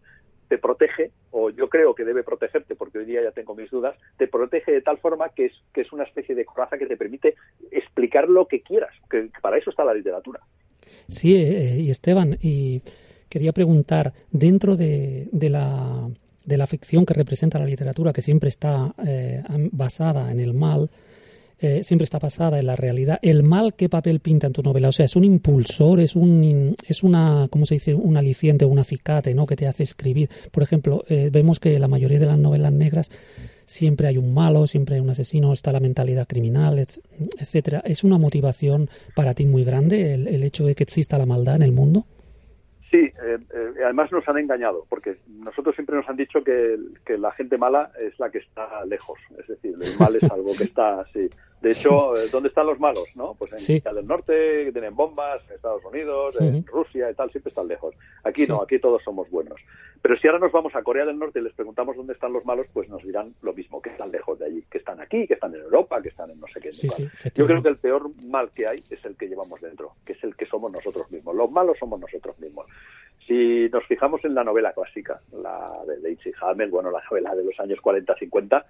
te 0.51 0.57
protege, 0.57 1.11
o 1.31 1.49
yo 1.49 1.69
creo 1.69 1.95
que 1.95 2.03
debe 2.03 2.23
protegerte, 2.23 2.75
porque 2.75 2.97
hoy 2.97 3.05
día 3.05 3.23
ya 3.23 3.31
tengo 3.31 3.55
mis 3.55 3.71
dudas, 3.71 3.95
te 4.17 4.27
protege 4.27 4.73
de 4.73 4.81
tal 4.81 4.97
forma 4.97 5.29
que 5.29 5.45
es, 5.45 5.53
que 5.73 5.79
es 5.79 5.93
una 5.93 6.03
especie 6.03 6.35
de 6.35 6.43
coraza 6.43 6.77
que 6.77 6.87
te 6.87 6.97
permite 6.97 7.35
explicar 7.71 8.27
lo 8.27 8.47
que 8.49 8.61
quieras, 8.61 8.93
que 9.09 9.29
para 9.41 9.57
eso 9.57 9.69
está 9.69 9.85
la 9.85 9.93
literatura. 9.93 10.41
Sí, 11.07 11.37
eh, 11.37 11.77
y 11.79 11.89
Esteban, 11.89 12.37
y 12.41 12.81
quería 13.31 13.53
preguntar, 13.53 14.13
dentro 14.31 14.75
de, 14.75 15.27
de 15.31 15.49
la, 15.49 16.07
de 16.45 16.57
la 16.57 16.67
ficción 16.67 17.05
que 17.05 17.15
representa 17.15 17.57
la 17.57 17.65
literatura, 17.65 18.13
que 18.13 18.21
siempre 18.21 18.49
está 18.49 18.93
eh, 19.03 19.41
basada 19.71 20.31
en 20.31 20.39
el 20.39 20.53
mal, 20.53 20.89
eh, 21.63 21.83
siempre 21.83 22.05
está 22.05 22.17
basada 22.17 22.59
en 22.59 22.65
la 22.65 22.75
realidad, 22.75 23.19
¿el 23.21 23.43
mal 23.43 23.75
qué 23.75 23.87
papel 23.87 24.19
pinta 24.19 24.47
en 24.47 24.53
tu 24.53 24.63
novela? 24.63 24.89
O 24.89 24.91
sea, 24.91 25.05
¿es 25.05 25.15
un 25.15 25.23
impulsor, 25.23 25.99
es, 25.99 26.15
un, 26.15 26.75
es 26.87 27.03
una, 27.03 27.47
¿cómo 27.51 27.65
se 27.65 27.75
dice?, 27.75 27.93
un 27.93 28.17
aliciente, 28.17 28.65
un 28.65 28.79
acicate, 28.79 29.33
¿no?, 29.33 29.45
que 29.45 29.55
te 29.55 29.67
hace 29.67 29.83
escribir. 29.83 30.27
Por 30.51 30.63
ejemplo, 30.63 31.03
eh, 31.07 31.29
vemos 31.31 31.59
que 31.59 31.77
la 31.79 31.87
mayoría 31.87 32.19
de 32.19 32.25
las 32.25 32.39
novelas 32.39 32.73
negras 32.73 33.11
siempre 33.67 34.07
hay 34.07 34.17
un 34.17 34.33
malo, 34.33 34.65
siempre 34.65 34.95
hay 34.95 35.01
un 35.01 35.11
asesino, 35.11 35.53
está 35.53 35.71
la 35.71 35.79
mentalidad 35.79 36.27
criminal, 36.27 36.79
et- 36.79 36.99
etcétera. 37.39 37.81
¿Es 37.85 38.03
una 38.03 38.17
motivación 38.17 38.89
para 39.15 39.33
ti 39.35 39.45
muy 39.45 39.63
grande 39.63 40.15
el, 40.15 40.27
el 40.27 40.41
hecho 40.43 40.65
de 40.65 40.73
que 40.73 40.83
exista 40.83 41.17
la 41.17 41.27
maldad 41.27 41.57
en 41.57 41.63
el 41.63 41.71
mundo? 41.71 42.05
Sí, 42.91 42.97
eh, 42.97 43.37
eh, 43.53 43.73
además 43.85 44.11
nos 44.11 44.27
han 44.27 44.37
engañado, 44.37 44.85
porque 44.89 45.17
nosotros 45.27 45.73
siempre 45.75 45.95
nos 45.95 46.07
han 46.09 46.17
dicho 46.17 46.43
que, 46.43 46.77
que 47.05 47.17
la 47.17 47.31
gente 47.31 47.57
mala 47.57 47.89
es 47.97 48.19
la 48.19 48.29
que 48.29 48.39
está 48.39 48.83
lejos, 48.83 49.17
es 49.39 49.47
decir, 49.47 49.75
el 49.79 49.97
mal 49.97 50.13
es 50.13 50.23
algo 50.31 50.51
que 50.57 50.65
está 50.65 50.99
así. 50.99 51.29
De 51.61 51.71
hecho, 51.71 52.17
eh, 52.17 52.27
¿dónde 52.31 52.49
están 52.49 52.65
los 52.65 52.79
malos? 52.79 53.05
no? 53.15 53.35
Pues 53.37 53.51
en 53.53 53.59
Sí. 53.59 53.79
Corea 53.81 53.93
del 53.95 54.07
Norte, 54.07 54.65
que 54.65 54.71
tienen 54.71 54.95
bombas, 54.95 55.41
en 55.47 55.55
Estados 55.55 55.83
Unidos, 55.85 56.39
en. 56.41 56.65
Rusia 56.65 57.09
y 57.11 57.13
tal, 57.13 57.29
siempre 57.31 57.49
están 57.49 57.67
lejos. 57.67 57.93
Aquí 58.23 58.45
Sí. 58.45 58.51
no, 58.51 58.61
aquí 58.63 58.79
todos 58.79 59.01
somos 59.03 59.29
buenos. 59.29 59.59
Pero 60.01 60.17
si 60.17 60.27
ahora 60.27 60.39
nos 60.39 60.51
vamos 60.51 60.75
a 60.75 60.81
Corea 60.81 61.05
del 61.05 61.19
Norte 61.19 61.39
y 61.39 61.43
les 61.43 61.53
preguntamos 61.53 61.95
dónde 61.95 62.13
están 62.13 62.33
los 62.33 62.43
malos, 62.43 62.65
pues 62.73 62.89
nos 62.89 63.03
dirán 63.03 63.35
lo 63.43 63.53
mismo, 63.53 63.79
que 63.79 63.91
están 63.91 64.11
lejos 64.11 64.39
de 64.39 64.45
allí, 64.47 64.63
que 64.71 64.79
están 64.79 64.99
aquí, 64.99 65.27
que 65.27 65.35
están 65.35 65.53
en 65.53 65.61
Europa, 65.61 66.01
que 66.01 66.09
están 66.09 66.31
en 66.31 66.39
no 66.39 66.47
sé 66.47 66.59
qué. 66.59 66.73
Sí, 66.73 66.87
Yo 67.35 67.45
creo 67.45 67.61
que 67.61 67.69
el 67.69 67.77
peor 67.77 68.09
mal 68.25 68.49
que 68.49 68.65
hay 68.67 68.77
es 68.89 69.05
el 69.05 69.15
que 69.15 69.27
llevamos 69.27 69.61
dentro, 69.61 69.93
que 70.03 70.13
es 70.13 70.23
el 70.23 70.35
que 70.35 70.47
somos 70.47 70.71
nosotros 70.71 71.11
mismos. 71.11 71.35
Los 71.35 71.51
malos 71.51 71.77
somos 71.77 71.99
nosotros 71.99 72.39
mismos. 72.39 72.65
Si 73.27 73.69
nos 73.69 73.85
fijamos 73.85 74.25
en 74.25 74.33
la 74.33 74.43
novela 74.43 74.73
clásica, 74.73 75.21
la 75.31 75.71
de 75.87 75.99
Daisy 76.01 76.31
Hamel, 76.41 76.71
bueno, 76.71 76.89
la 76.89 77.03
novela 77.09 77.35
de 77.35 77.43
los 77.43 77.59
años 77.59 77.77
40-50, 77.79 78.65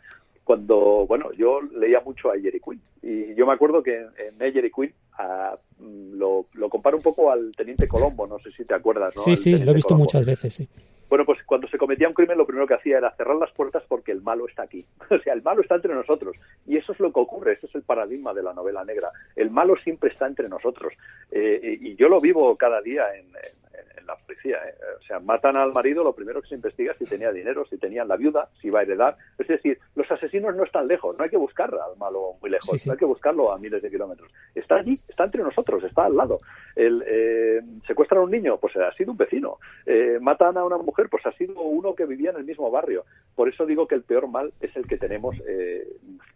cuando, 0.51 1.05
bueno, 1.07 1.31
yo 1.31 1.61
leía 1.61 2.01
mucho 2.01 2.29
a 2.29 2.37
Jerry 2.37 2.59
Quinn. 2.59 2.81
Y 3.01 3.33
yo 3.35 3.45
me 3.45 3.53
acuerdo 3.53 3.81
que 3.81 3.95
en 3.95 4.41
en 4.41 4.53
Jerry 4.53 4.69
Quinn 4.69 4.93
ah, 5.17 5.55
mm, 5.79 6.15
lo, 6.17 6.47
lo 6.55 6.69
comparo 6.69 6.97
un 6.97 7.03
poco 7.03 7.31
al 7.31 7.53
Teniente 7.55 7.87
Colombo, 7.87 8.27
no 8.27 8.37
sé 8.39 8.51
si 8.51 8.65
te 8.65 8.73
acuerdas, 8.73 9.13
¿no? 9.15 9.21
Sí, 9.21 9.31
El 9.31 9.37
sí, 9.37 9.51
lo 9.57 9.71
he 9.71 9.73
visto 9.75 9.89
Colombo. 9.95 10.03
muchas 10.03 10.25
veces, 10.25 10.53
sí. 10.53 10.67
Bueno, 11.07 11.25
pues 11.25 11.39
cuando 11.45 11.67
se 11.69 11.77
cometía 11.77 12.07
un 12.09 12.13
crimen 12.13 12.37
lo 12.37 12.45
primero 12.45 12.67
que 12.67 12.73
hacía 12.73 12.97
era 12.97 13.15
cerrar 13.15 13.35
las 13.37 13.51
puertas 13.51 13.83
porque 13.87 14.11
el 14.11 14.21
malo 14.21 14.45
está 14.47 14.63
aquí. 14.63 14.85
O 15.09 15.19
sea, 15.19 15.33
el 15.33 15.41
malo 15.41 15.61
está 15.61 15.75
entre 15.75 15.93
nosotros. 15.93 16.35
Y 16.67 16.75
eso 16.75 16.91
es 16.91 16.99
lo 16.99 17.13
que 17.13 17.19
ocurre, 17.21 17.53
ese 17.53 17.67
es 17.67 17.75
el 17.75 17.83
paradigma 17.83 18.33
de 18.33 18.43
la 18.43 18.53
novela 18.53 18.83
negra. 18.83 19.09
El 19.37 19.51
malo 19.51 19.75
siempre 19.77 20.09
está 20.09 20.27
entre 20.27 20.49
nosotros. 20.49 20.91
Eh, 21.31 21.77
y 21.81 21.91
y 21.91 21.95
yo 21.95 22.09
lo 22.09 22.19
vivo 22.19 22.57
cada 22.57 22.81
día 22.81 23.03
en, 23.15 23.27
en- 23.27 23.60
en 23.97 24.05
la 24.05 24.15
policía 24.15 24.57
¿eh? 24.57 24.75
o 24.99 25.03
sea, 25.03 25.19
matan 25.19 25.57
al 25.57 25.73
marido, 25.73 26.03
lo 26.03 26.13
primero 26.13 26.41
que 26.41 26.49
se 26.49 26.55
investiga 26.55 26.91
es 26.91 26.97
si 26.97 27.05
tenía 27.05 27.31
dinero, 27.31 27.65
si 27.65 27.77
tenía 27.77 28.05
la 28.05 28.15
viuda, 28.15 28.49
si 28.61 28.69
va 28.69 28.79
a 28.79 28.83
heredar. 28.83 29.17
Es 29.37 29.47
decir, 29.47 29.79
los 29.95 30.09
asesinos 30.11 30.55
no 30.55 30.63
están 30.63 30.87
lejos, 30.87 31.17
no 31.17 31.23
hay 31.23 31.29
que 31.29 31.37
buscar 31.37 31.73
al 31.73 31.97
malo 31.97 32.35
muy 32.41 32.49
lejos, 32.49 32.85
no 32.85 32.93
hay 32.93 32.97
que 32.97 33.05
buscarlo 33.05 33.51
a 33.51 33.57
miles 33.57 33.81
de 33.81 33.89
kilómetros. 33.89 34.31
Está 34.55 34.75
allí, 34.75 34.99
está 35.07 35.25
entre 35.25 35.43
nosotros, 35.43 35.83
está 35.83 36.05
al 36.05 36.15
lado. 36.15 36.39
El, 36.75 37.03
eh, 37.05 37.61
secuestran 37.85 38.21
a 38.21 38.23
un 38.23 38.31
niño, 38.31 38.57
pues 38.57 38.75
ha 38.77 38.91
sido 38.93 39.11
un 39.11 39.17
vecino. 39.17 39.57
Eh, 39.85 40.19
matan 40.21 40.57
a 40.57 40.65
una 40.65 40.77
mujer, 40.77 41.07
pues 41.09 41.25
ha 41.25 41.31
sido 41.33 41.61
uno 41.61 41.95
que 41.95 42.05
vivía 42.05 42.31
en 42.31 42.37
el 42.37 42.45
mismo 42.45 42.69
barrio. 42.71 43.05
Por 43.35 43.49
eso 43.49 43.65
digo 43.65 43.87
que 43.87 43.95
el 43.95 44.03
peor 44.03 44.27
mal 44.27 44.53
es 44.61 44.75
el 44.75 44.87
que 44.87 44.97
tenemos 44.97 45.35
eh, 45.47 45.87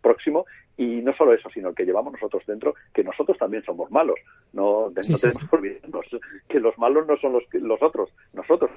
próximo 0.05 0.45
y 0.77 1.01
no 1.01 1.13
solo 1.15 1.33
eso, 1.33 1.49
sino 1.49 1.69
el 1.69 1.75
que 1.75 1.85
llevamos 1.85 2.13
nosotros 2.13 2.43
dentro, 2.45 2.75
que 2.93 3.03
nosotros 3.03 3.37
también 3.37 3.63
somos 3.63 3.89
malos. 3.89 4.17
No, 4.53 4.89
no 4.89 4.93
tenemos 4.93 5.49
que 5.49 5.55
olvidarnos 5.55 6.05
que 6.47 6.59
los 6.59 6.77
malos 6.77 7.07
no 7.07 7.17
son 7.17 7.33
los, 7.33 7.43
los 7.53 7.81
otros, 7.81 8.09
nosotros 8.33 8.69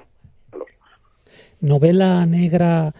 los 0.53 0.67
Novela 1.61 2.25
negra 2.25 2.93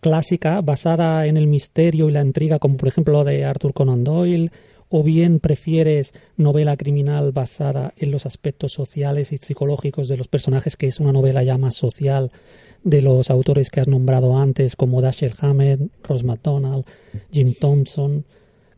clásica 0.00 0.60
basada 0.60 1.26
en 1.26 1.36
el 1.36 1.46
misterio 1.46 2.08
y 2.08 2.12
la 2.12 2.22
intriga, 2.22 2.58
como 2.58 2.76
por 2.76 2.88
ejemplo 2.88 3.22
de 3.22 3.44
Arthur 3.44 3.74
Conan 3.74 4.02
Doyle, 4.02 4.50
o 4.88 5.02
bien 5.02 5.40
prefieres 5.40 6.14
novela 6.36 6.76
criminal 6.76 7.32
basada 7.32 7.92
en 7.96 8.10
los 8.10 8.26
aspectos 8.26 8.72
sociales 8.72 9.32
y 9.32 9.36
psicológicos 9.36 10.08
de 10.08 10.16
los 10.16 10.28
personajes, 10.28 10.76
que 10.76 10.86
es 10.86 11.00
una 11.00 11.12
novela 11.12 11.42
ya 11.42 11.58
más 11.58 11.74
social 11.74 12.30
de 12.84 13.02
los 13.02 13.30
autores 13.30 13.70
que 13.70 13.80
has 13.80 13.88
nombrado 13.88 14.38
antes, 14.38 14.76
como 14.76 15.00
Dashiell 15.00 15.34
Hammett, 15.40 15.80
Ross 16.02 16.24
MacDonald, 16.24 16.84
Jim 17.30 17.54
Thompson. 17.58 18.24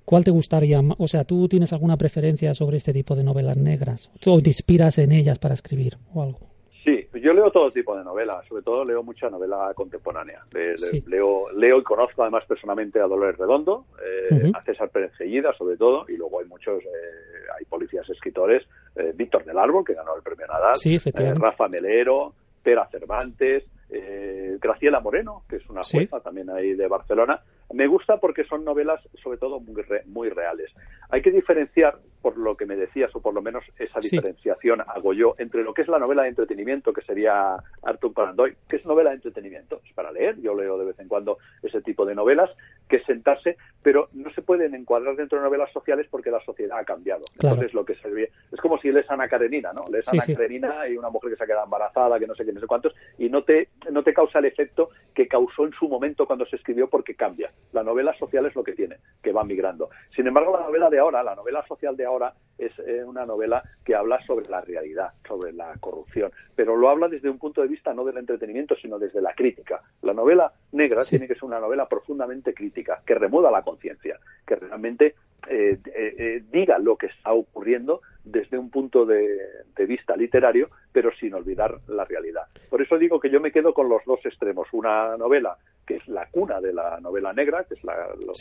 ¿Cuál 0.04 0.24
te 0.24 0.32
gustaría? 0.32 0.80
O 0.98 1.06
sea, 1.06 1.24
¿tú 1.24 1.46
tienes 1.46 1.72
alguna 1.72 1.96
preferencia 1.96 2.52
sobre 2.54 2.78
este 2.78 2.92
tipo 2.92 3.14
de 3.14 3.22
novelas 3.22 3.56
negras? 3.56 4.10
¿O 4.26 4.40
te 4.40 4.50
inspiras 4.50 4.98
en 4.98 5.12
ellas 5.12 5.38
para 5.38 5.54
escribir 5.54 5.98
o 6.12 6.22
algo? 6.22 6.49
Yo 7.20 7.32
leo 7.32 7.50
todo 7.50 7.70
tipo 7.70 7.96
de 7.96 8.04
novelas, 8.04 8.46
sobre 8.46 8.62
todo 8.62 8.84
leo 8.84 9.02
mucha 9.02 9.28
novela 9.28 9.72
contemporánea. 9.74 10.42
leo, 11.06 11.50
leo 11.50 11.78
y 11.78 11.82
conozco 11.82 12.22
además 12.22 12.44
personalmente 12.46 13.00
a 13.00 13.06
Dolores 13.06 13.38
Redondo, 13.38 13.86
eh, 14.02 14.50
a 14.54 14.62
César 14.62 14.88
Pérez 14.90 15.12
Gellida 15.14 15.52
sobre 15.56 15.76
todo, 15.76 16.06
y 16.08 16.16
luego 16.16 16.40
hay 16.40 16.46
muchos, 16.46 16.82
eh, 16.82 17.46
hay 17.58 17.64
policías 17.66 18.08
escritores, 18.08 18.66
eh, 18.96 19.12
Víctor 19.14 19.44
del 19.44 19.58
Árbol, 19.58 19.84
que 19.84 19.94
ganó 19.94 20.16
el 20.16 20.22
premio 20.22 20.46
Nadal, 20.46 20.76
Rafa 21.38 21.68
Melero, 21.68 22.34
Pera 22.62 22.86
Cervantes, 22.90 23.64
Graciela 24.60 25.00
Moreno, 25.00 25.42
que 25.48 25.56
es 25.56 25.68
una 25.68 25.82
jueza 25.82 26.20
también 26.20 26.48
ahí 26.50 26.74
de 26.74 26.86
Barcelona. 26.86 27.40
Me 27.72 27.88
gusta 27.88 28.18
porque 28.18 28.44
son 28.44 28.64
novelas 28.64 29.00
sobre 29.22 29.38
todo 29.38 29.58
muy, 29.58 29.82
muy 30.06 30.28
reales. 30.28 30.70
Hay 31.08 31.22
que 31.22 31.32
diferenciar 31.32 31.98
por 32.20 32.36
lo 32.36 32.56
que 32.56 32.66
me 32.66 32.76
decías, 32.76 33.14
o 33.14 33.20
por 33.20 33.34
lo 33.34 33.42
menos 33.42 33.64
esa 33.78 34.00
diferenciación 34.00 34.80
hago 34.86 35.12
yo, 35.12 35.34
entre 35.38 35.62
lo 35.62 35.72
que 35.72 35.82
es 35.82 35.88
la 35.88 35.98
novela 35.98 36.22
de 36.22 36.28
entretenimiento, 36.28 36.92
que 36.92 37.02
sería 37.02 37.56
Arthur 37.82 38.12
Conan 38.12 38.36
Doyle, 38.36 38.56
que 38.68 38.76
es 38.76 38.84
novela 38.84 39.10
de 39.10 39.16
entretenimiento, 39.16 39.80
es 39.84 39.92
para 39.94 40.12
leer, 40.12 40.40
yo 40.40 40.54
leo 40.54 40.78
de 40.78 40.86
vez 40.86 40.98
en 41.00 41.08
cuando 41.08 41.38
ese 41.62 41.80
tipo 41.82 42.04
de 42.04 42.14
novelas, 42.14 42.50
que 42.88 42.96
es 42.96 43.04
sentarse, 43.04 43.56
pero 43.82 44.08
no 44.12 44.30
se 44.32 44.42
pueden 44.42 44.74
encuadrar 44.74 45.16
dentro 45.16 45.38
de 45.38 45.44
novelas 45.44 45.72
sociales 45.72 46.06
porque 46.10 46.30
la 46.30 46.40
sociedad 46.44 46.78
ha 46.78 46.84
cambiado. 46.84 47.22
Entonces 47.34 47.72
lo 47.72 47.84
que 47.84 47.94
se 47.96 48.10
ve, 48.10 48.30
es 48.52 48.60
como 48.60 48.78
si 48.78 48.90
lees 48.90 49.10
Ana 49.10 49.28
Karenina, 49.28 49.72
¿no? 49.72 49.86
Lees 49.90 50.08
Ana 50.08 50.24
Karenina 50.26 50.88
y 50.88 50.96
una 50.96 51.08
mujer 51.08 51.30
que 51.30 51.36
se 51.36 51.44
ha 51.44 51.46
quedado 51.46 51.64
embarazada, 51.64 52.18
que 52.18 52.26
no 52.26 52.34
sé 52.34 52.44
qué, 52.44 52.52
no 52.52 52.60
sé 52.60 52.66
cuántos, 52.66 52.94
y 53.18 53.28
no 53.28 53.44
te, 53.44 53.68
no 53.90 54.02
te 54.02 54.12
causa 54.12 54.40
el 54.40 54.46
efecto 54.46 54.90
que 55.14 55.28
causó 55.28 55.64
en 55.64 55.72
su 55.72 55.88
momento 55.88 56.26
cuando 56.26 56.44
se 56.46 56.56
escribió 56.56 56.88
porque 56.88 57.14
cambia. 57.14 57.50
La 57.72 57.82
novela 57.82 58.12
social 58.18 58.46
es 58.46 58.54
lo 58.54 58.64
que 58.64 58.72
tiene, 58.72 58.96
que 59.22 59.32
va 59.32 59.44
migrando. 59.44 59.90
Sin 60.14 60.26
embargo, 60.26 60.56
la 60.56 60.66
novela 60.66 60.90
de 60.90 60.98
ahora, 60.98 61.22
la 61.22 61.34
novela 61.34 61.64
social 61.66 61.96
de 61.96 62.04
ahora, 62.04 62.09
es 62.60 62.72
eh, 62.80 63.02
una 63.04 63.24
novela 63.24 63.62
que 63.84 63.94
habla 63.94 64.20
sobre 64.26 64.48
la 64.48 64.60
realidad, 64.60 65.12
sobre 65.26 65.52
la 65.52 65.74
corrupción, 65.80 66.30
pero 66.54 66.76
lo 66.76 66.90
habla 66.90 67.08
desde 67.08 67.30
un 67.30 67.38
punto 67.38 67.62
de 67.62 67.68
vista 67.68 67.94
no 67.94 68.04
del 68.04 68.18
entretenimiento, 68.18 68.76
sino 68.76 68.98
desde 68.98 69.22
la 69.22 69.34
crítica. 69.34 69.80
La 70.02 70.12
novela 70.12 70.52
negra 70.72 71.00
tiene 71.00 71.26
que 71.26 71.34
ser 71.34 71.44
una 71.44 71.60
novela 71.60 71.88
profundamente 71.88 72.52
crítica, 72.52 73.02
que 73.06 73.14
remueva 73.14 73.50
la 73.50 73.62
conciencia, 73.62 74.18
que 74.46 74.56
realmente 74.56 75.14
eh, 75.48 75.78
eh, 75.86 76.42
diga 76.50 76.78
lo 76.78 76.96
que 76.96 77.06
está 77.06 77.32
ocurriendo 77.32 78.02
desde 78.24 78.58
un 78.58 78.70
punto 78.70 79.06
de, 79.06 79.38
vista 79.88 80.14
literario, 80.14 80.68
pero 80.92 81.10
sin 81.18 81.34
olvidar 81.34 81.80
la 81.88 82.04
realidad. 82.04 82.42
Por 82.68 82.82
eso 82.82 82.98
digo 82.98 83.18
que 83.18 83.30
yo 83.30 83.40
me 83.40 83.50
quedo 83.50 83.72
con 83.72 83.88
los 83.88 84.04
dos 84.04 84.20
extremos. 84.24 84.68
Una 84.72 85.16
novela 85.16 85.56
que 85.90 85.96
es 85.96 86.06
la 86.06 86.28
cuna 86.30 86.60
de 86.60 86.72
la 86.72 87.00
novela 87.00 87.32
negra, 87.32 87.64
que 87.64 87.74
es 87.74 87.80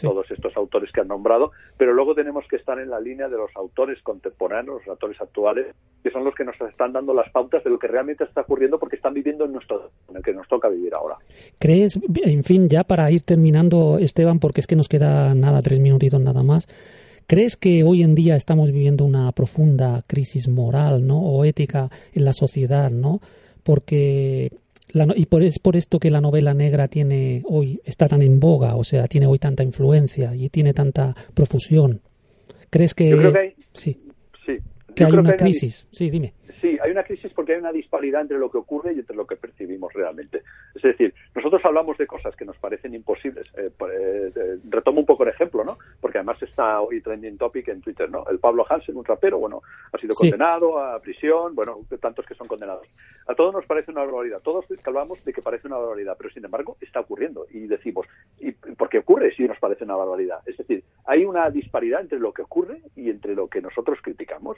todos 0.03 0.29
estos 0.29 0.55
autores 0.55 0.91
que 0.91 1.01
han 1.01 1.07
nombrado, 1.07 1.51
pero 1.77 1.93
luego 1.93 2.13
tenemos 2.13 2.45
que 2.47 2.57
estar 2.57 2.77
en 2.77 2.91
la 2.91 2.99
línea 2.99 3.27
de 3.27 3.37
los 3.37 3.49
autores 3.55 3.99
contemporáneos, 4.03 4.81
los 4.81 4.87
autores 4.87 5.19
actuales, 5.19 5.75
que 6.03 6.11
son 6.11 6.23
los 6.23 6.35
que 6.35 6.45
nos 6.45 6.55
están 6.61 6.93
dando 6.93 7.11
las 7.11 7.27
pautas 7.31 7.63
de 7.63 7.71
lo 7.71 7.79
que 7.79 7.87
realmente 7.87 8.23
está 8.23 8.41
ocurriendo 8.41 8.77
porque 8.77 8.97
están 8.97 9.15
viviendo 9.15 9.45
en 9.45 9.53
nuestro 9.53 9.89
en 10.09 10.17
el 10.17 10.21
que 10.21 10.31
nos 10.31 10.47
toca 10.47 10.69
vivir 10.69 10.93
ahora. 10.93 11.15
¿Crees, 11.57 11.99
en 12.23 12.43
fin, 12.43 12.69
ya 12.69 12.83
para 12.83 13.09
ir 13.09 13.23
terminando, 13.23 13.97
Esteban, 13.97 14.37
porque 14.39 14.61
es 14.61 14.67
que 14.67 14.75
nos 14.75 14.87
queda 14.87 15.33
nada, 15.33 15.63
tres 15.63 15.79
minutitos 15.79 16.21
nada 16.21 16.43
más, 16.43 16.67
¿Crees 17.25 17.57
que 17.57 17.83
hoy 17.83 18.01
en 18.01 18.15
día 18.15 18.35
estamos 18.35 18.71
viviendo 18.71 19.05
una 19.05 19.31
profunda 19.33 20.03
crisis 20.07 20.47
moral, 20.47 21.05
¿no? 21.05 21.19
o 21.19 21.45
ética 21.45 21.87
en 22.11 22.25
la 22.25 22.33
sociedad, 22.33 22.89
¿no? 22.89 23.21
Porque 23.61 24.49
y 25.15 25.25
por, 25.27 25.43
es 25.43 25.59
por 25.59 25.75
esto 25.75 25.99
que 25.99 26.09
la 26.09 26.21
novela 26.21 26.53
negra 26.53 26.87
tiene 26.87 27.43
hoy 27.45 27.79
está 27.85 28.07
tan 28.07 28.21
en 28.21 28.39
boga, 28.39 28.75
o 28.75 28.83
sea, 28.83 29.07
tiene 29.07 29.27
hoy 29.27 29.37
tanta 29.37 29.63
influencia 29.63 30.35
y 30.35 30.49
tiene 30.49 30.73
tanta 30.73 31.15
profusión. 31.33 32.01
¿Crees 32.69 32.93
que, 32.93 33.13
hay, 33.13 33.55
sí, 33.73 33.99
que 34.95 35.03
hay 35.03 35.11
una 35.11 35.35
crisis? 35.35 35.87
Sí, 35.91 36.09
dime. 36.09 36.33
Sí, 36.61 36.77
hay 36.83 36.91
una 36.91 37.03
crisis 37.03 37.31
porque 37.33 37.53
hay 37.53 37.59
una 37.59 37.71
disparidad 37.71 38.21
entre 38.21 38.37
lo 38.37 38.51
que 38.51 38.57
ocurre 38.57 38.93
y 38.93 38.99
entre 38.99 39.15
lo 39.15 39.25
que 39.25 39.35
percibimos 39.37 39.93
realmente. 39.93 40.41
Es 40.79 40.97
decir, 40.97 41.13
nosotros 41.35 41.61
hablamos 41.65 41.97
de 41.97 42.07
cosas 42.07 42.35
que 42.35 42.45
nos 42.45 42.57
parecen 42.57 42.93
imposibles. 42.93 43.51
Eh, 43.57 43.69
eh, 43.69 44.31
eh, 44.35 44.57
retomo 44.69 45.01
un 45.01 45.05
poco 45.05 45.23
el 45.23 45.29
ejemplo, 45.29 45.63
¿no? 45.63 45.77
Porque 45.99 46.17
además 46.17 46.41
está 46.41 46.81
hoy 46.81 47.01
trending 47.01 47.37
topic 47.37 47.67
en 47.67 47.81
Twitter, 47.81 48.09
¿no? 48.09 48.25
El 48.29 48.39
Pablo 48.39 48.65
Hansen, 48.67 48.95
un 48.95 49.05
rapero, 49.05 49.39
bueno, 49.39 49.61
ha 49.91 49.97
sido 49.97 50.15
condenado 50.15 50.79
a 50.79 50.99
prisión, 51.01 51.55
bueno, 51.55 51.79
tantos 51.99 52.25
que 52.25 52.35
son 52.35 52.47
condenados. 52.47 52.87
A 53.27 53.35
todos 53.35 53.53
nos 53.53 53.65
parece 53.65 53.91
una 53.91 54.01
barbaridad. 54.01 54.39
Todos 54.41 54.65
hablamos 54.85 55.23
de 55.23 55.33
que 55.33 55.41
parece 55.41 55.67
una 55.67 55.77
barbaridad, 55.77 56.15
pero 56.17 56.29
sin 56.31 56.45
embargo 56.45 56.77
está 56.81 57.01
ocurriendo 57.01 57.45
y 57.51 57.67
decimos, 57.67 58.07
¿y 58.39 58.51
por 58.51 58.89
qué 58.89 58.99
ocurre 58.99 59.35
si 59.35 59.43
nos 59.47 59.59
parece 59.59 59.83
una 59.83 59.95
barbaridad? 59.95 60.41
Es 60.45 60.57
decir, 60.57 60.83
hay 61.05 61.25
una 61.25 61.49
disparidad 61.49 62.01
entre 62.01 62.19
lo 62.19 62.33
que 62.33 62.41
ocurre 62.41 62.81
y 62.95 63.09
entre 63.09 63.35
lo 63.35 63.47
que 63.47 63.61
nosotros 63.61 63.99
criticamos. 64.01 64.57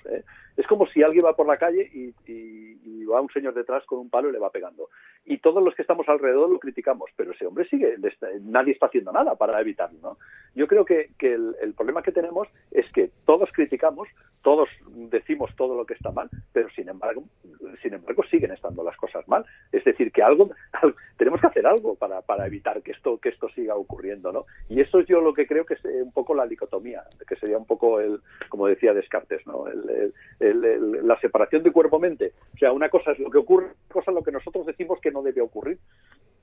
Es 0.57 0.67
como 0.67 0.85
si 0.87 1.03
alguien 1.03 1.25
va 1.25 1.35
por 1.35 1.47
la 1.47 1.57
calle 1.57 1.89
y, 1.93 2.11
va 3.11 3.19
un 3.19 3.29
señor 3.29 3.53
detrás 3.53 3.85
con 3.85 3.99
un 3.99 4.09
palo 4.09 4.29
y 4.29 4.31
le 4.31 4.39
va 4.39 4.51
pegando. 4.51 4.87
Y 5.25 5.39
todos 5.39 5.61
los 5.61 5.75
que 5.75 5.81
estamos 5.81 6.07
alrededor 6.11 6.49
lo 6.49 6.59
criticamos, 6.59 7.09
pero 7.15 7.31
ese 7.31 7.45
hombre 7.45 7.65
sigue, 7.65 7.95
nadie 8.41 8.73
está 8.73 8.87
haciendo 8.87 9.11
nada 9.11 9.35
para 9.35 9.59
evitarlo. 9.59 9.99
¿no? 10.01 10.17
Yo 10.55 10.67
creo 10.67 10.85
que, 10.85 11.09
el, 11.19 11.73
problema 11.75 12.03
que 12.03 12.11
tenemos 12.11 12.47
es 12.71 12.91
que 12.91 13.11
todos 13.25 13.51
criticamos, 13.51 14.07
todos 14.43 14.69
decimos 14.85 15.51
todo 15.55 15.75
lo 15.75 15.85
que 15.85 15.93
está 15.93 16.11
mal, 16.11 16.29
pero 16.51 16.69
sin 16.71 16.89
embargo, 16.89 17.23
sin 17.81 17.93
embargo 17.93 18.23
siguen 18.29 18.51
estando 18.51 18.83
las 18.83 18.97
cosas 18.97 19.27
mal. 19.27 19.45
Es 19.71 19.83
decir, 19.83 20.11
que 20.11 20.21
algo, 20.21 20.51
tenemos 21.17 21.41
que 21.41 21.47
hacer 21.47 21.65
algo 21.65 21.95
para, 21.95 22.21
para 22.21 22.45
evitar 22.45 22.81
que 22.81 22.91
esto, 22.91 23.17
que 23.17 23.29
esto 23.29 23.49
siga 23.49 23.75
ocurriendo. 23.75 24.31
¿no? 24.31 24.45
Y 24.69 24.81
eso 24.81 24.99
es 24.99 25.07
yo 25.07 25.21
lo 25.21 25.33
que 25.33 25.47
creo 25.47 25.65
que 25.65 25.75
es 25.75 25.85
un 25.85 26.11
poco 26.11 26.35
la 26.35 26.47
dicotomía, 26.47 27.03
que 27.27 27.35
sería 27.35 27.57
un 27.57 27.65
poco 27.65 27.99
el, 27.99 28.19
como 28.49 28.67
decía 28.67 28.93
Descartes, 28.93 29.45
¿no? 29.47 29.65
la 30.39 31.19
separación 31.19 31.63
de 31.63 31.71
cuerpo-mente. 31.71 32.33
O 32.53 32.57
sea, 32.57 32.71
una 32.71 32.89
cosa 32.89 33.11
es 33.11 33.19
lo 33.19 33.29
que 33.29 33.37
ocurre, 33.37 33.67
otra 33.85 33.93
cosa 33.93 34.11
lo 34.11 34.23
que 34.23 34.31
nosotros 34.31 34.65
decimos 34.65 34.99
que 35.01 35.11
no 35.11 35.21
debe 35.21 35.41
ocurrir. 35.41 35.79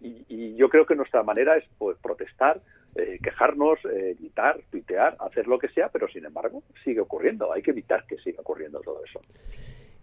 Y, 0.01 0.55
yo 0.57 0.69
creo 0.69 0.87
que 0.87 0.95
nuestra 0.95 1.23
manera 1.23 1.57
es 1.57 1.65
pues, 1.79 1.97
protestar, 1.99 2.61
eh, 2.95 3.19
quejarnos, 3.23 3.79
eh, 3.93 4.17
gritar, 4.19 4.61
tuitear, 4.71 5.17
hacer 5.21 5.47
lo 5.47 5.59
que 5.59 5.69
sea, 5.69 5.89
pero 5.89 6.09
sin 6.09 6.25
embargo 6.25 6.63
sigue 6.85 7.01
ocurriendo. 7.01 7.53
Hay 7.53 7.63
que 7.63 7.71
evitar 7.71 8.05
que 8.07 8.17
siga 8.19 8.41
ocurriendo 8.41 8.81
todo 8.81 9.05
eso. 9.05 9.21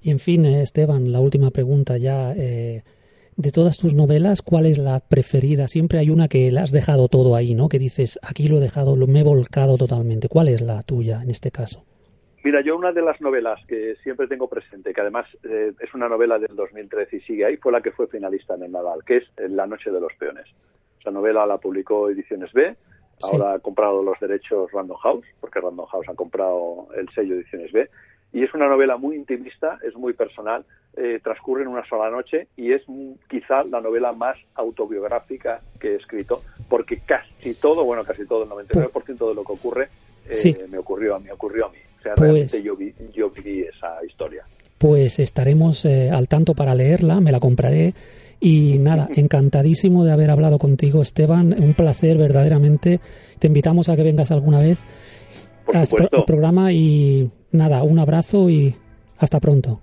Y 0.02 0.12
en 0.12 0.20
fin, 0.20 0.46
eh, 0.46 0.62
Esteban, 0.62 1.12
la 1.12 1.20
última 1.20 1.52
pregunta 1.52 1.98
ya. 1.98 2.34
de 2.34 3.52
todas 3.52 3.78
tus 3.78 3.94
novelas, 3.94 4.42
¿cuál 4.42 4.66
es 4.66 4.78
la 4.78 5.02
preferida? 5.02 5.68
Siempre 5.68 6.00
hay 6.00 6.10
una 6.10 6.30
que 6.30 6.50
la 6.52 6.64
has 6.64 6.72
dejado 6.72 7.10
todo 7.10 7.36
ahí, 7.36 7.54
¿no? 7.54 7.68
Que 7.68 7.80
dices, 7.80 8.18
aquí 8.22 8.48
lo 8.48 8.58
he 8.58 8.62
dejado, 8.62 8.96
lo 8.96 9.08
me 9.08 9.20
he 9.20 9.24
volcado 9.24 9.78
totalmente. 9.78 10.30
¿Cuál 10.30 10.48
es 10.48 10.62
la 10.62 10.82
tuya 10.84 11.22
en 11.22 11.32
este 11.32 11.52
caso? 11.52 11.84
Mira, 12.46 12.62
yo 12.62 12.78
una 12.78 12.92
de 12.92 13.02
las 13.02 13.20
novelas 13.22 13.60
que 13.66 13.96
siempre 14.04 14.28
tengo 14.28 14.48
presente, 14.48 14.94
que 14.94 15.02
además 15.02 15.26
eh, 15.50 15.74
es 15.80 15.94
una 15.96 16.08
novela 16.08 16.38
del 16.38 16.56
2013 16.56 17.16
y 17.16 17.22
sigue 17.22 17.44
ahí, 17.44 17.58
fue 17.58 17.72
la 17.72 17.82
que 17.82 17.90
fue 17.90 18.06
finalista 18.06 18.54
en 18.54 18.62
el 18.62 18.72
Nadal, 18.72 19.04
que 19.04 19.18
es 19.18 19.24
La 19.50 19.66
Noche 19.66 19.90
de 19.90 20.00
los 20.00 20.14
Peones. 20.14 20.46
Esa 21.00 21.10
novela 21.10 21.48
la 21.48 21.58
publicó 21.58 22.08
Ediciones 22.08 22.54
B, 22.54 22.76
ahora 23.24 23.54
ha 23.54 23.60
comprado 23.60 24.04
los 24.04 24.20
derechos 24.20 24.72
Random 24.72 24.96
House, 24.98 25.26
porque 25.42 25.60
Random 25.60 25.88
House 25.88 26.08
ha 26.08 26.14
comprado 26.14 26.88
el 26.96 27.10
sello 27.16 27.34
Ediciones 27.34 27.72
B, 27.72 27.90
y 28.32 28.44
es 28.44 28.54
una 28.54 28.68
novela 28.68 28.98
muy 28.98 29.16
intimista, 29.16 29.80
es 29.82 29.96
muy 29.96 30.14
personal, 30.14 30.66
eh, 30.98 31.20
transcurre 31.24 31.64
en 31.64 31.70
una 31.70 31.84
sola 31.88 32.12
noche 32.12 32.48
y 32.56 32.74
es 32.74 32.84
quizá 33.28 33.64
la 33.64 33.82
novela 33.82 34.12
más 34.12 34.38
autobiográfica 34.54 35.62
que 35.80 35.94
he 35.94 35.96
escrito, 35.96 36.44
porque 36.70 37.00
casi 37.00 37.56
todo, 37.56 37.84
bueno, 37.86 38.04
casi 38.04 38.28
todo, 38.28 38.44
el 38.44 38.50
99% 38.52 39.30
de 39.30 39.34
lo 39.34 39.44
que 39.44 39.52
ocurre, 39.52 39.90
eh, 40.30 40.68
me 40.70 40.78
ocurrió 40.78 41.16
a 41.16 41.20
mí, 41.20 41.32
ocurrió 41.32 41.66
a 41.66 41.70
mí. 41.70 41.80
Pues 42.16 42.30
realmente 42.30 42.64
yo, 42.64 42.76
vi, 42.76 42.94
yo 43.14 43.30
viví 43.30 43.62
esa 43.62 44.04
historia. 44.06 44.44
pues 44.78 45.20
estaremos 45.20 45.86
eh, 45.86 46.10
al 46.12 46.28
tanto 46.28 46.54
para 46.54 46.76
leerla, 46.76 47.20
me 47.20 47.32
la 47.32 47.40
compraré. 47.40 47.94
Y 48.40 48.78
nada, 48.80 49.10
encantadísimo 49.16 50.04
de 50.04 50.12
haber 50.12 50.30
hablado 50.30 50.60
contigo, 50.60 51.02
Esteban. 51.02 51.56
Un 51.58 51.74
placer, 51.74 52.18
verdaderamente. 52.18 53.00
Te 53.40 53.48
invitamos 53.48 53.90
a 53.90 53.96
que 53.96 54.04
vengas 54.04 54.32
alguna 54.32 54.60
vez 54.60 54.82
al 55.74 55.88
programa 56.26 56.72
y 56.72 57.30
nada, 57.52 57.84
un 57.84 58.00
abrazo 58.00 58.50
y 58.50 58.76
hasta 59.18 59.40
pronto. 59.40 59.82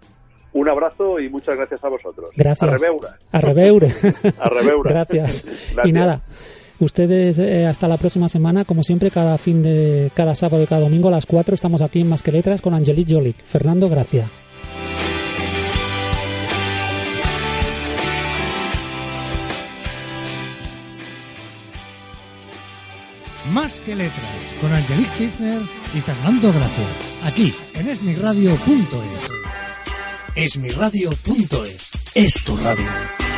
Un 0.52 0.68
abrazo 0.68 1.18
y 1.18 1.28
muchas 1.30 1.56
gracias 1.56 1.82
a 1.82 1.88
vosotros. 1.88 2.30
Gracias. 2.36 2.70
A 2.70 2.76
reveura. 2.76 3.18
A 3.32 3.40
reveure. 3.40 3.88
a 4.38 4.48
reveura. 4.48 4.90
gracias. 4.92 5.46
Y 5.84 5.92
nada, 5.92 6.20
ustedes 6.84 7.38
eh, 7.38 7.66
hasta 7.66 7.88
la 7.88 7.96
próxima 7.96 8.28
semana, 8.28 8.64
como 8.64 8.82
siempre, 8.82 9.10
cada 9.10 9.38
fin 9.38 9.62
de 9.62 10.10
cada 10.14 10.34
sábado 10.34 10.62
y 10.62 10.66
cada 10.66 10.82
domingo 10.82 11.08
a 11.08 11.12
las 11.12 11.26
4 11.26 11.54
estamos 11.54 11.82
aquí 11.82 12.00
en 12.00 12.08
Más 12.08 12.22
que 12.22 12.32
Letras 12.32 12.60
con 12.60 12.74
Angelique 12.74 13.14
Jolik. 13.14 13.36
Fernando, 13.44 13.88
gracias. 13.88 14.26
Más 23.52 23.80
que 23.80 23.94
letras, 23.94 24.54
con 24.62 24.72
Angelique 24.72 25.24
Hitler 25.24 25.60
y 25.94 26.00
Fernando 26.00 26.52
Gracia. 26.52 26.86
Aquí, 27.24 27.52
en 27.74 27.88
esmiradio.es. 27.88 29.30
Esmiradio.es. 30.34 31.90
Es 32.14 32.44
tu 32.44 32.56
radio. 32.56 33.31